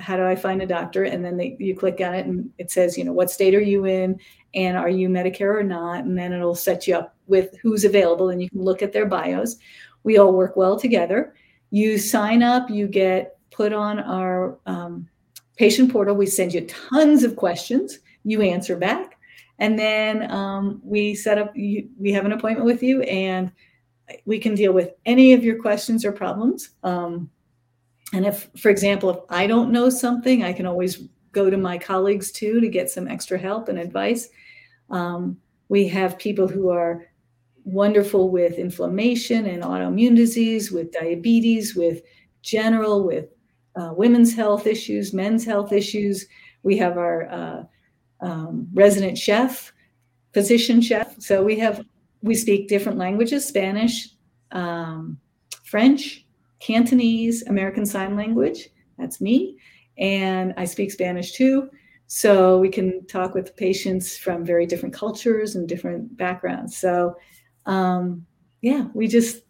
[0.00, 1.04] how do I find a doctor?
[1.04, 3.60] And then they, you click on it and it says, you know, what state are
[3.60, 4.18] you in?
[4.54, 6.04] And are you Medicare or not?
[6.04, 9.06] And then it'll set you up with who's available and you can look at their
[9.06, 9.56] bios.
[10.02, 11.34] We all work well together.
[11.70, 15.08] You sign up, you get put on our um,
[15.56, 16.16] patient portal.
[16.16, 18.00] We send you tons of questions.
[18.24, 19.18] You answer back.
[19.58, 23.52] And then um, we set up, you, we have an appointment with you and
[24.24, 26.70] we can deal with any of your questions or problems.
[26.82, 27.30] Um,
[28.12, 31.78] and if, for example, if I don't know something, I can always go to my
[31.78, 34.28] colleagues too to get some extra help and advice.
[34.90, 35.36] Um,
[35.68, 37.06] we have people who are
[37.64, 42.02] wonderful with inflammation and autoimmune disease, with diabetes, with
[42.42, 43.26] general, with
[43.76, 46.26] uh, women's health issues, men's health issues.
[46.64, 47.62] We have our uh,
[48.20, 49.72] um, resident chef,
[50.32, 51.14] physician chef.
[51.20, 51.84] So we have
[52.22, 54.08] we speak different languages: Spanish,
[54.50, 55.18] um,
[55.64, 56.26] French,
[56.60, 58.68] Cantonese, American Sign Language.
[58.98, 59.58] That's me.
[59.98, 61.70] And I speak Spanish too.
[62.06, 66.76] So we can talk with patients from very different cultures and different backgrounds.
[66.76, 67.16] So,
[67.66, 68.26] um,
[68.62, 69.42] yeah, we just,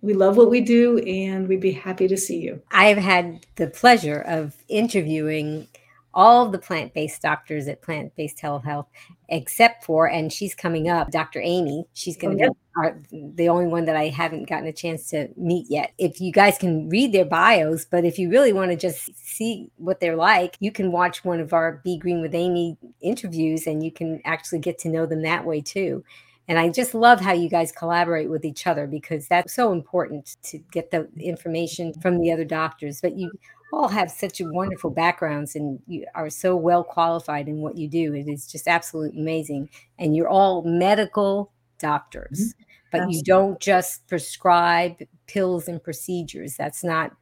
[0.00, 2.62] we love what we do and we'd be happy to see you.
[2.70, 5.68] I've had the pleasure of interviewing
[6.14, 8.86] all the plant based doctors at Plant Based Telehealth,
[9.28, 11.40] except for, and she's coming up, Dr.
[11.42, 11.86] Amy.
[11.92, 13.00] She's going to oh, be our,
[13.34, 15.92] the only one that I haven't gotten a chance to meet yet.
[15.98, 19.70] If you guys can read their bios, but if you really want to just see
[19.76, 23.84] what they're like, you can watch one of our Be Green with Amy interviews and
[23.84, 26.04] you can actually get to know them that way too.
[26.46, 30.36] And I just love how you guys collaborate with each other because that's so important
[30.44, 33.00] to get the information from the other doctors.
[33.00, 33.32] But you
[33.74, 38.14] all have such wonderful backgrounds and you are so well qualified in what you do.
[38.14, 39.68] It is just absolutely amazing.
[39.98, 42.62] And you're all medical doctors, mm-hmm.
[42.92, 43.16] but Absolutely.
[43.16, 44.96] you don't just prescribe
[45.26, 46.56] pills and procedures.
[46.56, 47.12] That's not,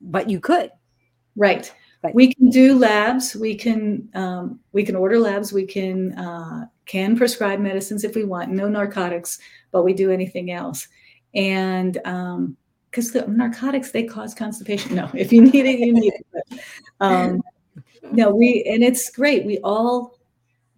[0.00, 0.70] but you could.
[1.36, 1.72] Right.
[2.02, 3.34] But we can do labs.
[3.34, 5.52] We can um, we can order labs.
[5.52, 8.50] We can uh, can prescribe medicines if we want.
[8.50, 9.38] No narcotics,
[9.72, 10.88] but we do anything else.
[11.34, 11.98] And
[12.96, 14.94] because the narcotics they cause constipation.
[14.94, 16.26] No, if you need it, you need it.
[16.32, 16.60] But,
[17.00, 17.42] um,
[18.10, 19.44] no, we and it's great.
[19.44, 20.18] We all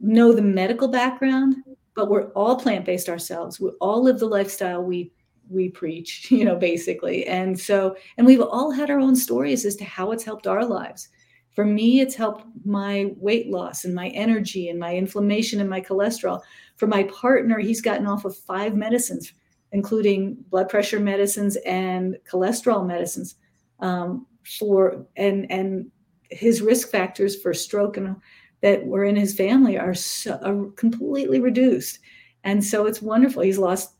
[0.00, 1.56] know the medical background,
[1.94, 3.60] but we're all plant-based ourselves.
[3.60, 5.12] We all live the lifestyle we
[5.48, 7.24] we preach, you know, basically.
[7.26, 10.64] And so, and we've all had our own stories as to how it's helped our
[10.64, 11.10] lives.
[11.52, 15.80] For me, it's helped my weight loss and my energy and my inflammation and my
[15.80, 16.40] cholesterol.
[16.76, 19.32] For my partner, he's gotten off of five medicines,
[19.72, 23.36] including blood pressure medicines and cholesterol medicines.
[23.80, 24.26] Um,
[24.58, 25.90] for and and
[26.30, 28.16] his risk factors for stroke and
[28.60, 32.00] that were in his family are, so, are completely reduced,
[32.44, 33.42] and so it's wonderful.
[33.42, 33.94] He's lost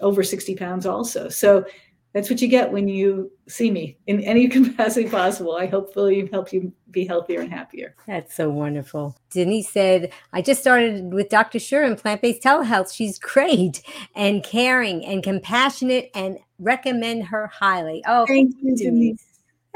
[0.00, 1.28] over 60 pounds also.
[1.28, 1.64] So
[2.12, 5.56] that's what you get when you see me in any capacity possible.
[5.56, 7.94] I hopefully help you be healthier and happier.
[8.06, 9.16] That's so wonderful.
[9.30, 11.58] Denise said, I just started with Dr.
[11.58, 12.94] Scheuer in plant based telehealth.
[12.94, 13.82] She's great
[14.14, 18.04] and caring and compassionate and recommend her highly.
[18.06, 19.24] Oh, thank you, Denise.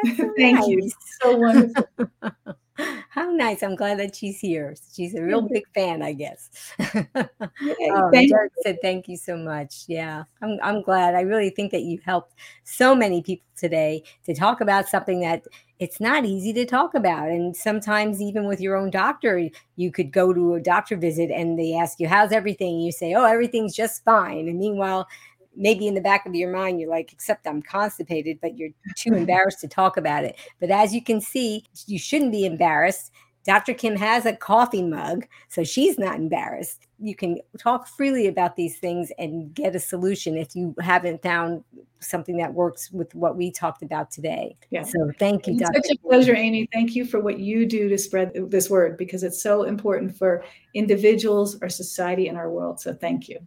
[0.05, 0.19] Denise.
[0.19, 0.69] So thank nice.
[0.69, 0.91] you.
[1.23, 1.89] So wonderful.
[3.11, 3.63] How nice.
[3.63, 4.75] I'm glad that she's here.
[4.95, 6.51] She's a real big fan, I guess.
[6.79, 9.85] Yay, um, Derek said, thank you so much.
[9.87, 11.15] Yeah, I'm, I'm glad.
[11.15, 15.45] I really think that you've helped so many people today to talk about something that
[15.79, 17.29] it's not easy to talk about.
[17.29, 21.59] And sometimes, even with your own doctor, you could go to a doctor visit and
[21.59, 22.81] they ask you, How's everything?
[22.81, 24.49] You say, Oh, everything's just fine.
[24.49, 25.07] And meanwhile,
[25.57, 29.15] maybe in the back of your mind you're like except i'm constipated but you're too
[29.15, 30.37] embarrassed to talk about it.
[30.61, 33.13] But as you can see you shouldn't be embarrassed.
[33.45, 36.87] Dr kim has a coffee mug so she's not embarrassed.
[36.99, 41.63] You can talk freely about these things and get a solution if you haven't found
[42.01, 44.57] something that works with what we talked about today.
[44.71, 44.83] Yeah.
[44.83, 45.75] So thank you it's dr.
[45.75, 46.69] such a pleasure amy.
[46.73, 50.43] Thank you for what you do to spread this word because it's so important for
[50.75, 52.81] individuals our society and our world.
[52.81, 53.39] So thank you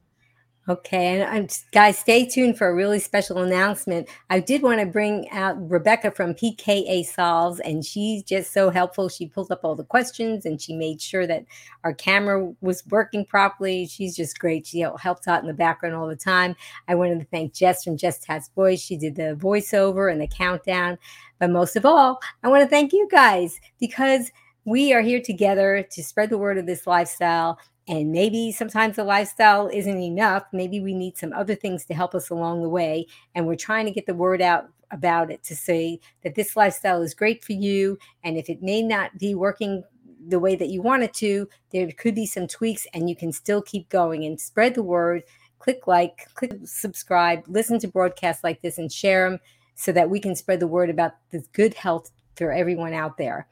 [0.70, 4.08] Okay, and I'm, guys, stay tuned for a really special announcement.
[4.30, 9.10] I did want to bring out Rebecca from PKA Solves, and she's just so helpful.
[9.10, 11.46] She pulled up all the questions and she made sure that
[11.84, 13.88] our camera was working properly.
[13.88, 14.68] She's just great.
[14.68, 16.56] She helps out in the background all the time.
[16.88, 18.80] I wanted to thank Jess from Jess Has Voice.
[18.80, 21.00] She did the voiceover and the countdown.
[21.40, 24.30] But most of all, I want to thank you guys because
[24.66, 27.58] we are here together to spread the word of this lifestyle
[27.90, 30.44] and maybe sometimes the lifestyle isn't enough.
[30.54, 33.08] Maybe we need some other things to help us along the way.
[33.34, 37.02] And we're trying to get the word out about it to say that this lifestyle
[37.02, 37.98] is great for you.
[38.24, 39.84] And if it may not be working
[40.28, 43.32] the way that you want it to, there could be some tweaks and you can
[43.32, 45.24] still keep going and spread the word.
[45.58, 49.40] Click like, click subscribe, listen to broadcasts like this and share them
[49.74, 53.48] so that we can spread the word about this good health for everyone out there.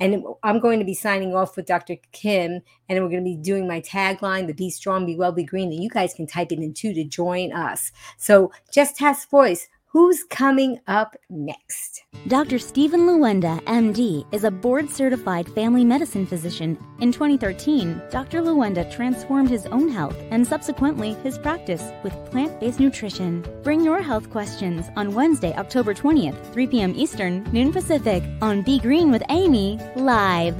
[0.00, 1.96] And I'm going to be signing off with Dr.
[2.12, 5.44] Kim, and we're going to be doing my tagline, the Be Strong, Be Well, Be
[5.44, 5.72] Green.
[5.72, 7.92] And you guys can type it in too to join us.
[8.16, 12.02] So Jess Has Voice, Who's coming up next?
[12.26, 12.58] Dr.
[12.58, 16.76] Stephen Luenda, MD, is a board certified family medicine physician.
[16.98, 18.42] In 2013, Dr.
[18.42, 23.44] Luenda transformed his own health and subsequently his practice with plant based nutrition.
[23.62, 26.92] Bring your health questions on Wednesday, October 20th, 3 p.m.
[26.96, 30.56] Eastern, noon Pacific, on Be Green with Amy, live.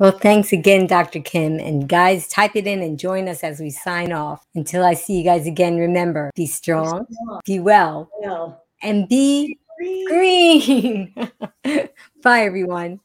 [0.00, 1.20] Well, thanks again, Dr.
[1.20, 1.60] Kim.
[1.60, 4.42] And guys, type it in and join us as we sign off.
[4.54, 7.06] Until I see you guys again, remember be strong,
[7.44, 8.10] be well,
[8.82, 9.58] and be
[10.08, 11.12] green.
[12.22, 13.00] Bye, everyone.